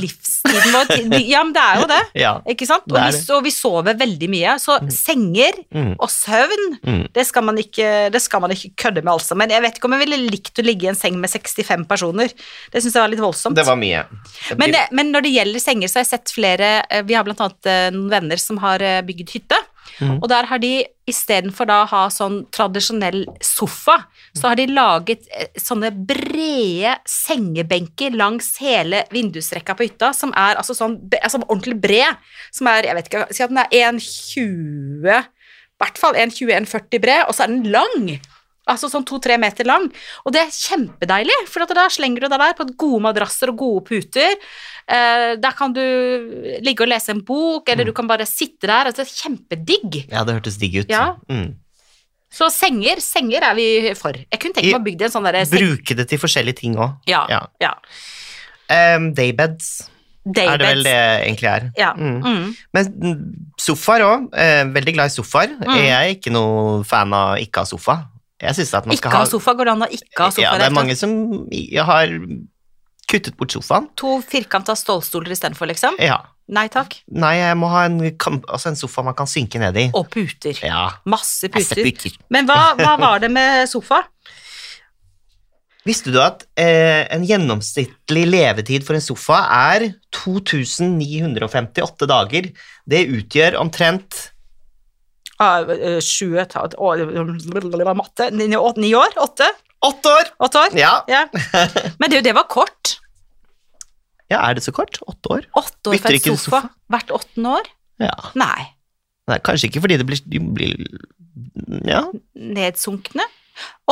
livstiden 0.00 0.72
vår. 0.72 0.92
Ja, 1.28 1.42
men 1.44 1.52
det 1.52 1.62
er 1.62 1.80
jo 1.82 1.88
det. 1.90 2.00
ja. 2.22 2.32
Ikke 2.48 2.66
sant? 2.68 2.86
Og 2.88 2.94
Det 2.96 3.02
vi, 3.12 3.20
og, 3.34 3.42
vi 3.44 3.52
sover 3.52 3.98
veldig 4.00 4.28
mye. 4.32 4.54
Så 4.62 4.78
senger 4.94 5.58
Mm. 5.72 5.94
og 5.98 6.08
søvn, 6.12 6.64
Mm. 6.84 7.02
det 7.14 7.24
skal, 7.26 7.44
man 7.44 7.56
ikke, 7.58 8.10
det 8.12 8.20
skal 8.22 8.40
man 8.44 8.50
ikke 8.54 8.70
kødde 8.76 9.02
med, 9.02 9.12
altså. 9.12 9.36
Men 9.38 9.50
jeg 9.50 9.62
vet 9.64 9.76
ikke 9.78 9.88
om 9.88 9.94
jeg 9.96 10.02
ville 10.04 10.18
likt 10.30 10.58
å 10.60 10.64
ligge 10.64 10.86
i 10.86 10.90
en 10.92 10.98
seng 10.98 11.16
med 11.20 11.30
65 11.30 11.86
personer. 11.88 12.32
Det 12.72 12.82
syns 12.82 12.94
jeg 12.96 13.02
var 13.02 13.12
litt 13.12 13.22
voldsomt. 13.22 13.56
Det 13.56 13.64
var 13.66 13.76
mye. 13.80 14.04
Men, 14.56 14.74
eh, 14.74 14.88
men 14.92 15.12
når 15.12 15.26
det 15.26 15.32
gjelder 15.36 15.60
senger, 15.64 15.88
så 15.88 16.00
har 16.00 16.04
jeg 16.06 16.12
sett 16.12 16.32
flere 16.34 16.70
eh, 16.90 17.02
Vi 17.02 17.14
har 17.14 17.24
blant 17.24 17.40
annet 17.40 17.66
eh, 17.70 17.90
noen 17.94 18.10
venner 18.12 18.36
som 18.40 18.58
har 18.62 18.82
eh, 18.82 19.00
bygd 19.02 19.32
hytte. 19.36 19.58
Mhm. 20.00 20.18
Og 20.22 20.28
der 20.30 20.48
har 20.50 20.60
de 20.62 20.72
istedenfor 21.08 21.66
da 21.68 21.82
å 21.82 21.90
ha 21.90 22.02
sånn 22.12 22.42
tradisjonell 22.54 23.24
sofa, 23.44 23.98
så 24.38 24.50
har 24.50 24.58
de 24.58 24.68
laget 24.70 25.26
eh, 25.34 25.50
sånne 25.58 25.90
brede 25.92 26.96
sengebenker 27.08 28.14
langs 28.16 28.54
hele 28.62 29.04
vindusrekka 29.12 29.76
på 29.78 29.88
hytta, 29.88 30.12
som 30.16 30.34
er 30.38 30.60
altså 30.60 30.76
sånn 30.78 30.98
altså 31.20 31.42
ordentlig 31.48 31.78
bred. 31.82 32.20
Som 32.54 32.70
er, 32.70 32.88
jeg 32.88 32.98
vet 32.98 33.10
ikke, 33.10 33.26
si 33.30 33.44
at 33.44 33.52
den 33.52 33.62
er 33.62 33.72
1,20 33.92 35.10
I 35.12 35.82
hvert 35.82 35.98
fall 35.98 36.14
1,20-1,40 36.14 37.02
bred, 37.02 37.24
og 37.26 37.34
så 37.34 37.44
er 37.44 37.54
den 37.54 37.66
lang. 37.74 38.12
Altså 38.70 38.86
sånn 38.86 39.02
to-tre 39.08 39.34
meter 39.42 39.66
lang. 39.66 39.88
Og 40.22 40.34
det 40.34 40.44
er 40.44 40.52
kjempedeilig, 40.54 41.38
for 41.50 41.64
at 41.64 41.72
da 41.74 41.88
slenger 41.90 42.22
du 42.22 42.28
deg 42.30 42.38
der 42.44 42.54
på 42.58 42.66
gode 42.78 43.00
madrasser 43.08 43.50
og 43.50 43.58
gode 43.58 43.82
puter. 43.88 44.36
Eh, 44.86 45.32
der 45.42 45.56
kan 45.58 45.74
du 45.74 45.82
ligge 46.62 46.84
og 46.86 46.92
lese 46.92 47.10
en 47.14 47.24
bok, 47.26 47.68
eller 47.72 47.88
du 47.88 47.92
kan 47.96 48.06
bare 48.10 48.26
sitte 48.28 48.70
der. 48.70 48.92
Altså, 48.92 49.02
kjempedigg. 49.08 50.04
Ja, 50.12 50.22
det 50.28 50.38
hørtes 50.38 50.60
digg 50.62 50.78
ut. 50.84 50.92
Ja. 50.92 51.16
Mm. 51.26 51.56
Så 52.32 52.48
senger, 52.54 53.02
senger 53.04 53.44
er 53.50 53.56
vi 53.58 53.66
for. 53.98 54.16
Jeg 54.16 54.40
kunne 54.40 54.56
tenke 54.56 54.72
meg 54.72 54.80
å 54.80 54.86
bygge 54.86 55.08
en 55.08 55.14
sånn 55.18 55.26
derre. 55.26 55.42
Bruke 55.52 55.96
det 55.98 56.06
til 56.08 56.20
forskjellige 56.22 56.62
ting 56.62 56.78
òg. 56.80 56.94
Ja, 57.10 57.26
Ja. 57.28 57.42
ja. 57.60 57.74
Um, 58.72 59.10
daybeds 59.12 59.82
er 60.24 60.56
det 60.56 60.68
vel 60.68 60.84
det 60.86 60.94
egentlig 61.26 61.48
er. 61.50 61.64
Ja. 61.76 61.90
Mm. 61.98 62.22
Mm. 62.22 62.54
Men 62.72 62.90
mm, 63.02 63.22
sofaer 63.60 64.04
òg. 64.06 64.28
Eh, 64.38 64.62
veldig 64.70 64.94
glad 64.94 65.10
i 65.10 65.14
sofaer. 65.16 65.56
Mm. 65.58 65.74
Jeg 65.82 65.92
er 65.98 66.14
ikke 66.14 66.32
noe 66.32 66.82
fan 66.88 67.12
av 67.16 67.36
ikke 67.42 67.64
ha 67.64 67.68
sofa. 67.68 67.98
Jeg 68.42 68.58
synes 68.58 68.72
at 68.74 68.86
man 68.88 68.96
Ikke 68.96 69.06
skal 69.06 69.20
ha 69.22 69.26
sofa, 69.30 69.54
går 69.54 69.68
det 69.68 69.74
an 69.76 69.84
å 69.86 69.90
ikke 69.94 70.24
ha 70.24 70.30
sofa? 70.34 70.42
Ja, 70.44 70.54
det 70.58 70.66
er 70.66 70.74
mange 70.74 70.96
som 70.98 71.12
har 71.86 72.14
kuttet 73.12 73.36
bort 73.38 73.54
sofaen. 73.54 73.88
To 74.00 74.16
firkanta 74.24 74.74
stålstoler 74.78 75.34
istedenfor, 75.34 75.68
liksom? 75.70 75.98
Ja. 76.02 76.18
Nei 76.52 76.66
takk. 76.72 76.96
Nei, 77.14 77.36
jeg 77.38 77.56
må 77.60 77.70
ha 77.72 77.84
en, 77.86 78.00
altså 78.02 78.72
en 78.72 78.78
sofa 78.78 79.04
man 79.06 79.16
kan 79.16 79.30
synke 79.30 79.60
ned 79.62 79.78
i. 79.78 79.86
Og 79.96 80.08
puter. 80.12 80.58
Ja. 80.64 80.88
Masse 81.08 81.48
puter. 81.52 81.84
puter. 81.86 82.16
Men 82.34 82.48
hva, 82.50 82.74
hva 82.80 82.96
var 83.00 83.22
det 83.22 83.30
med 83.32 83.68
sofa? 83.70 84.02
Visste 85.88 86.12
du 86.14 86.18
at 86.22 86.44
eh, 86.58 87.08
en 87.10 87.24
gjennomsnittlig 87.26 88.26
levetid 88.28 88.84
for 88.86 88.94
en 88.94 89.02
sofa 89.02 89.40
er 89.72 89.88
2958 90.14 92.10
dager? 92.10 92.52
Det 92.86 93.02
utgjør 93.18 93.58
omtrent 93.58 94.28
Ah, 95.42 95.66
eh, 95.74 95.98
Sju 96.04 96.36
et 96.40 96.54
halvt 96.58 96.76
år 96.78 97.02
Matte? 97.98 98.28
Ni, 98.32 98.46
ni, 98.52 98.56
åt- 98.58 98.78
ni 98.80 98.92
år? 98.98 99.14
Åtte? 99.22 99.48
åtte 99.82 100.10
år! 100.14 100.28
Åtte 100.46 100.60
år? 100.66 100.76
Ja. 100.78 100.92
Ja. 101.10 101.24
Men 102.00 102.10
det, 102.12 102.20
det 102.28 102.34
var 102.36 102.46
kort. 102.50 102.96
ja, 104.30 104.38
er 104.48 104.54
det 104.56 104.62
så 104.64 104.72
kort? 104.76 105.00
Åtte 105.08 105.34
år? 105.36 105.48
Åtte 105.58 105.90
år 105.92 105.98
for 106.04 106.14
et 106.14 106.22
sofa. 106.28 106.44
sofa? 106.44 106.60
Hvert 106.94 107.10
åttende 107.18 107.56
år? 107.58 107.70
Ja. 108.02 108.14
Nei. 108.38 108.68
Nei, 109.30 109.38
kanskje 109.44 109.68
ikke 109.70 109.82
fordi 109.84 109.98
det 110.00 110.06
blir, 110.08 110.22
de 110.26 110.40
blir 110.56 110.76
Ja. 111.88 112.04
Nedsunkne? 112.34 113.26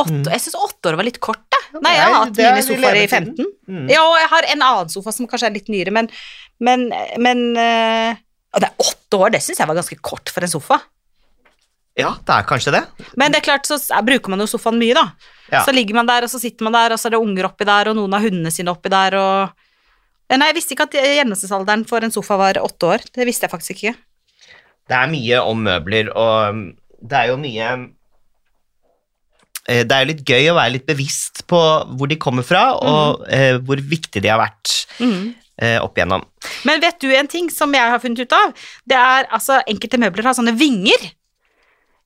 Mm. 0.01 0.23
Jeg 0.25 0.41
syns 0.41 0.55
åtte 0.57 0.89
år 0.89 0.97
var 0.97 1.05
litt 1.05 1.19
kort, 1.21 1.43
jeg. 1.53 1.81
Nei, 1.83 1.91
jeg 1.93 2.07
har 2.07 2.15
hatt 2.25 2.39
mine 2.39 2.63
sofaer 2.65 2.97
i 3.03 3.05
15. 3.07 3.45
Mm. 3.69 3.83
Ja, 3.91 4.01
og 4.07 4.15
jeg 4.17 4.29
har 4.31 4.47
en 4.55 4.63
annen 4.65 4.89
sofa 4.91 5.13
som 5.15 5.27
kanskje 5.29 5.51
er 5.51 5.55
litt 5.59 5.69
nyere, 5.71 5.93
men 5.93 6.09
Men, 6.61 6.87
men 7.17 7.39
eh, 7.57 8.17
det 8.53 8.67
er 8.67 8.83
åtte 8.83 9.17
år, 9.17 9.31
det 9.33 9.39
syns 9.41 9.57
jeg 9.61 9.69
var 9.69 9.77
ganske 9.79 9.95
kort 10.05 10.29
for 10.29 10.45
en 10.45 10.51
sofa. 10.51 10.77
Ja, 11.99 12.13
det 12.23 12.35
er 12.35 12.47
kanskje 12.47 12.73
det. 12.75 12.81
Men 13.19 13.33
det 13.33 13.41
er 13.41 13.47
klart, 13.49 13.67
så 13.67 13.77
bruker 14.05 14.31
man 14.31 14.43
jo 14.43 14.47
sofaen 14.49 14.79
mye, 14.79 14.95
da. 14.95 15.09
Ja. 15.51 15.63
Så 15.65 15.73
ligger 15.75 15.97
man 15.97 16.07
der, 16.07 16.23
og 16.25 16.31
så 16.31 16.39
sitter 16.39 16.67
man 16.67 16.75
der, 16.77 16.95
og 16.95 17.01
så 17.01 17.09
er 17.09 17.17
det 17.17 17.23
unger 17.23 17.49
oppi 17.49 17.67
der, 17.67 17.91
og 17.91 17.97
noen 17.97 18.15
har 18.15 18.23
hundene 18.23 18.53
sine 18.53 18.71
oppi 18.73 18.91
der, 18.93 19.17
og 19.19 19.67
Nei, 20.31 20.45
jeg 20.47 20.55
visste 20.55 20.71
ikke 20.71 20.85
at 20.87 20.93
gjennomsnittsalderen 20.95 21.81
for 21.89 22.05
en 22.07 22.13
sofa 22.15 22.37
var 22.39 22.55
åtte 22.61 22.87
år. 22.87 23.01
Det 23.11 23.25
visste 23.27 23.43
jeg 23.43 23.51
faktisk 23.51 23.73
ikke. 23.73 23.91
Det 24.87 24.95
er 24.95 25.09
mye 25.11 25.41
om 25.43 25.65
møbler, 25.65 26.07
og 26.15 26.55
um, 26.55 26.61
det 27.03 27.17
er 27.17 27.27
jo 27.33 27.35
mye 27.41 27.67
eh, 29.65 29.81
Det 29.83 29.91
er 29.91 30.05
jo 30.05 30.09
litt 30.13 30.23
gøy 30.23 30.47
å 30.53 30.55
være 30.55 30.75
litt 30.77 30.87
bevisst 30.87 31.43
på 31.51 31.59
hvor 31.99 32.07
de 32.07 32.15
kommer 32.15 32.47
fra, 32.47 32.63
og 32.79 33.27
eh, 33.27 33.59
hvor 33.59 33.83
viktig 33.83 34.23
de 34.23 34.31
har 34.31 34.39
vært 34.39 34.77
Mm 35.03 35.33
eh, 35.61 35.77
opp 35.81 35.97
igjennom. 35.97 36.23
Men 36.67 36.81
vet 36.83 36.99
du 37.01 37.09
en 37.15 37.29
ting 37.29 37.49
som 37.53 37.73
jeg 37.75 37.93
har 37.93 38.01
funnet 38.01 38.23
ut 38.25 38.35
av? 38.35 38.53
Det 38.87 38.97
er 38.97 39.27
altså 39.29 39.61
Enkelte 39.69 39.99
møbler 40.01 40.29
har 40.29 40.37
sånne 40.37 40.55
vinger. 40.57 41.09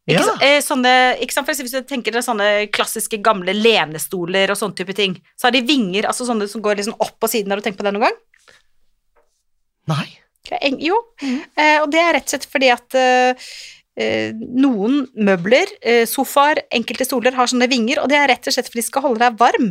Ikke, 0.05 0.21
Ja. 0.21 0.35
eh, 0.45 0.59
sånne, 0.61 1.17
ikke 1.19 1.33
sant, 1.33 1.47
Hvis 1.47 1.71
du 1.71 1.81
tenker 1.81 2.11
deg 2.13 2.21
sånne 2.21 2.69
klassiske 2.71 3.17
gamle 3.25 3.53
lenestoler 3.57 4.51
og 4.51 4.57
sånne 4.57 4.75
type 4.77 4.93
ting, 4.93 5.15
så 5.35 5.47
har 5.47 5.51
de 5.51 5.61
vinger 5.65 6.05
altså 6.05 6.27
sånne 6.27 6.47
som 6.47 6.61
går 6.61 6.77
liksom 6.77 6.95
opp 6.99 7.19
på 7.19 7.27
siden. 7.27 7.49
Har 7.49 7.57
du 7.57 7.63
tenkt 7.65 7.77
på 7.79 7.83
det 7.83 7.93
noen 7.93 8.05
gang? 8.05 8.19
Nei. 9.87 10.19
Jo. 10.77 10.95
Mm. 11.23 11.41
Eh, 11.57 11.81
og 11.81 11.89
det 11.89 11.99
er 12.01 12.13
rett 12.13 12.27
og 12.27 12.29
slett 12.35 12.45
fordi 12.51 12.69
at 12.69 12.93
eh, 12.93 13.33
noen 13.97 15.05
møbler, 15.15 15.69
eh, 15.81 16.03
sofaer, 16.05 16.59
enkelte 16.75 17.05
stoler 17.07 17.31
har 17.37 17.47
sånne 17.47 17.69
vinger, 17.71 18.01
og 18.03 18.09
det 18.11 18.17
er 18.19 18.27
rett 18.27 18.47
og 18.47 18.53
slett 18.55 18.67
fordi 18.67 18.81
de 18.81 18.87
skal 18.89 19.05
holde 19.05 19.19
deg 19.23 19.37
varm. 19.39 19.69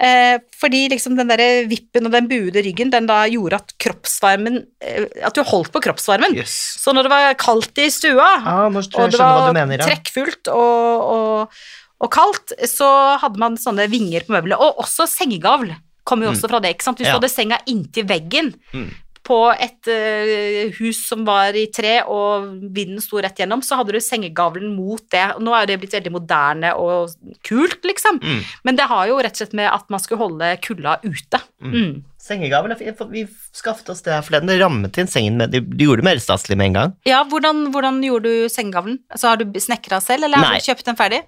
Eh, 0.00 0.38
fordi 0.56 0.88
liksom 0.92 1.16
den 1.18 1.28
der 1.28 1.42
vippen 1.68 2.06
og 2.06 2.12
den 2.14 2.28
buede 2.30 2.62
ryggen, 2.64 2.90
den 2.94 3.06
da 3.10 3.24
gjorde 3.28 3.58
at 3.58 3.74
kroppsvarmen 3.82 4.60
eh, 4.80 5.04
At 5.26 5.34
du 5.34 5.42
holdt 5.42 5.72
på 5.74 5.82
kroppsvarmen. 5.84 6.36
Yes. 6.38 6.54
Så 6.80 6.94
når 6.94 7.08
det 7.08 7.10
var 7.12 7.34
kaldt 7.34 7.78
i 7.82 7.88
stua, 7.90 8.28
Ah, 8.46 8.66
og 8.70 9.10
det 9.10 9.18
var 9.18 9.52
mener. 9.52 9.78
Ja. 9.82 9.88
trekkfullt 9.90 10.48
og, 10.54 11.10
og, 11.12 11.58
og 12.00 12.10
kaldt, 12.14 12.54
så 12.70 13.18
hadde 13.20 13.38
man 13.42 13.58
sånne 13.60 13.88
vinger 13.90 14.24
på 14.24 14.32
møbelet. 14.36 14.56
Og 14.58 14.78
også 14.84 15.04
sengegavl 15.10 15.74
kommer 16.08 16.24
jo 16.24 16.32
også 16.32 16.48
fra 16.48 16.60
det. 16.64 16.70
ikke 16.76 16.84
sant? 16.86 16.98
Hvis 17.02 17.10
Ja. 17.10 17.18
du 17.18 17.20
hadde 17.20 17.34
senga 17.34 17.58
inntil 17.68 18.06
veggen 18.08 18.54
Mm. 18.72 18.88
På 19.28 19.36
et 19.52 19.88
eh, 19.92 20.70
hus 20.78 21.02
som 21.10 21.26
var 21.28 21.52
i 21.58 21.66
tre, 21.74 21.98
og 22.08 22.46
vinden 22.72 23.02
sto 23.04 23.20
rett 23.20 23.36
gjennom, 23.42 23.60
så 23.62 23.76
hadde 23.76 23.92
du 23.92 24.00
sengegavlen 24.00 24.70
mot 24.72 25.02
det. 25.12 25.26
Nå 25.44 25.52
er 25.58 25.68
det 25.68 25.76
blitt 25.82 25.92
veldig 25.98 26.12
moderne 26.14 26.70
og 26.80 27.12
kult, 27.44 27.82
liksom. 27.84 28.22
Mm. 28.24 28.40
Men 28.64 28.78
det 28.80 28.86
har 28.88 29.06
jo 29.10 29.18
rett 29.20 29.36
og 29.36 29.42
slett 29.42 29.56
med 29.60 29.68
at 29.68 29.84
man 29.92 30.00
skulle 30.00 30.22
holde 30.24 30.48
kulda 30.64 30.96
ute. 31.04 31.42
Mm. 31.60 31.98
Sengegavel 32.28 32.74
fint, 32.80 32.96
for 32.98 33.12
vi 33.12 33.26
skaffet 33.56 33.92
oss 33.92 34.02
det 34.04 34.16
her 34.16 34.24
forleden. 34.24 34.48
Det 34.50 34.58
rammet 34.60 34.98
inn 35.00 35.08
sengen 35.12 35.36
med 35.40 35.52
de 35.54 35.60
gjorde 35.84 36.02
det 36.02 36.08
mer 36.08 36.20
staselig 36.24 36.56
med 36.58 36.70
en 36.72 36.78
gang. 36.80 36.96
Ja, 37.08 37.22
hvordan, 37.28 37.68
hvordan 37.72 38.00
gjorde 38.04 38.32
du 38.32 38.48
sengegavlen? 38.52 38.98
Altså, 39.12 39.30
har 39.34 39.40
du 39.44 39.60
snekra 39.60 40.00
selv, 40.04 40.24
eller 40.26 40.40
har 40.42 40.56
du 40.58 40.66
kjøpt 40.72 40.88
den 40.88 40.98
ferdig? 40.98 41.22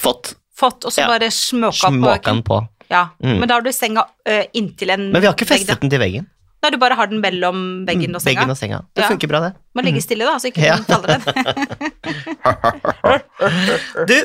Fått 0.00 0.34
Fått, 0.60 0.84
og 0.84 0.92
så 0.92 1.00
Ja. 1.00 1.06
bare 1.08 1.30
småka 1.32 1.88
på 1.88 1.96
småkan 1.96 2.42
på. 2.44 2.58
Ja, 2.90 3.06
Mm. 3.22 3.38
men 3.40 3.48
da 3.48 3.54
har 3.54 3.62
du 3.62 3.70
senga 3.72 4.02
ø, 4.28 4.42
inntil 4.52 4.90
en 4.90 5.10
Men 5.12 5.22
vi 5.22 5.26
har 5.26 5.32
ikke 5.34 5.46
vegg, 5.48 5.60
festet 5.64 5.80
den 5.80 5.88
til 5.88 5.98
veggen. 6.02 6.26
Nei, 6.62 6.70
du 6.70 6.76
bare 6.76 6.92
har 6.98 7.06
den 7.08 7.22
mellom 7.22 7.86
veggen 7.88 8.12
og 8.14 8.20
senga. 8.20 8.42
Veggen 8.42 8.50
og 8.52 8.58
senga. 8.60 8.78
Det 8.94 9.02
Ja. 9.04 9.08
funker 9.08 9.28
bra, 9.30 9.40
det. 9.46 9.52
Må 9.74 9.82
ligge 9.86 10.02
stille, 10.04 10.24
da, 10.28 10.36
så 10.36 10.50
ikke 10.50 10.60
Ja. 10.66 10.76
den 10.76 10.84
faller 10.84 11.08
ned. 11.16 11.24
Du, 14.10 14.16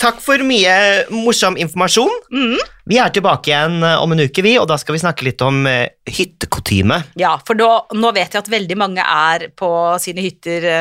takk 0.00 0.20
for 0.24 0.40
mye 0.46 0.74
morsom 1.12 1.56
informasjon. 1.60 2.12
Mm. 2.32 2.56
Vi 2.90 2.98
er 3.00 3.12
tilbake 3.14 3.52
igjen 3.52 3.82
eh, 3.86 3.96
om 4.02 4.12
en 4.14 4.22
uke, 4.26 4.42
vi, 4.44 4.54
og 4.60 4.68
da 4.70 4.76
skal 4.80 4.96
vi 4.96 5.02
snakke 5.02 5.26
litt 5.28 5.42
om 5.46 5.62
eh, 5.70 5.88
hyttekutyme. 6.10 7.00
Ja, 7.20 7.36
for 7.46 7.58
da, 7.58 7.70
nå 7.96 8.12
vet 8.16 8.34
jeg 8.36 8.42
at 8.44 8.50
veldig 8.52 8.78
mange 8.80 9.04
er 9.04 9.48
på 9.56 9.70
sine 10.02 10.24
hytter 10.24 10.68
ø, 10.70 10.78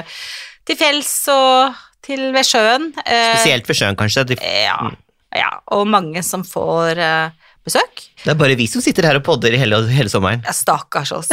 til 0.68 0.80
fjells 0.80 1.12
og 1.34 1.76
til 2.06 2.30
ved 2.36 2.48
sjøen. 2.48 2.90
Eh, 3.06 3.36
Spesielt 3.38 3.68
ved 3.70 3.80
sjøen, 3.80 4.00
kanskje. 4.00 4.26
De- 4.34 4.40
Ja, 4.42 4.80
ja, 5.36 5.50
og 5.76 5.86
mange 5.88 6.24
som 6.26 6.44
får 6.48 7.00
besøk. 7.70 8.06
Det 8.20 8.34
er 8.34 8.40
bare 8.40 8.58
vi 8.60 8.68
som 8.68 8.84
sitter 8.84 9.08
her 9.08 9.20
og 9.20 9.24
podder 9.24 9.56
hele, 9.56 9.80
hele 9.94 10.12
sommeren. 10.12 10.44
Ja, 10.46 10.54
stakkars 10.56 11.14
oss. 11.16 11.30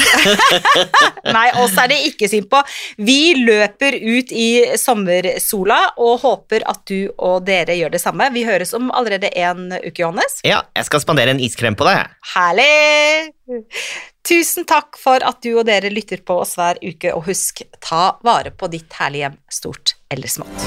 Nei, 1.37 1.49
oss 1.59 1.75
er 1.83 1.91
det 1.91 1.99
ikke 2.11 2.29
synd 2.31 2.49
på. 2.53 2.61
Vi 3.03 3.35
løper 3.41 3.97
ut 3.99 4.31
i 4.31 4.49
sommersola 4.79 5.81
og 5.99 6.21
håper 6.23 6.67
at 6.71 6.85
du 6.87 7.11
og 7.17 7.47
dere 7.49 7.75
gjør 7.79 7.97
det 7.97 8.03
samme. 8.03 8.31
Vi 8.35 8.47
høres 8.47 8.75
om 8.77 8.93
allerede 8.95 9.33
en 9.35 9.71
uke, 9.81 9.99
Johannes. 10.05 10.41
Ja, 10.47 10.63
jeg 10.77 10.89
skal 10.89 11.03
spandere 11.03 11.35
en 11.35 11.43
iskrem 11.43 11.79
på 11.79 11.89
deg. 11.89 12.13
Herlig! 12.37 13.33
Tusen 14.27 14.67
takk 14.67 14.99
for 14.99 15.23
at 15.23 15.39
du 15.45 15.53
og 15.55 15.67
dere 15.69 15.91
lytter 15.93 16.23
på 16.27 16.41
oss 16.43 16.57
hver 16.59 16.81
uke, 16.83 17.13
og 17.15 17.29
husk, 17.29 17.63
ta 17.83 18.17
vare 18.27 18.51
på 18.51 18.71
ditt 18.73 18.99
herlige 18.99 19.29
hjem, 19.29 19.39
stort 19.59 19.95
eller 20.11 20.31
smått. 20.31 20.67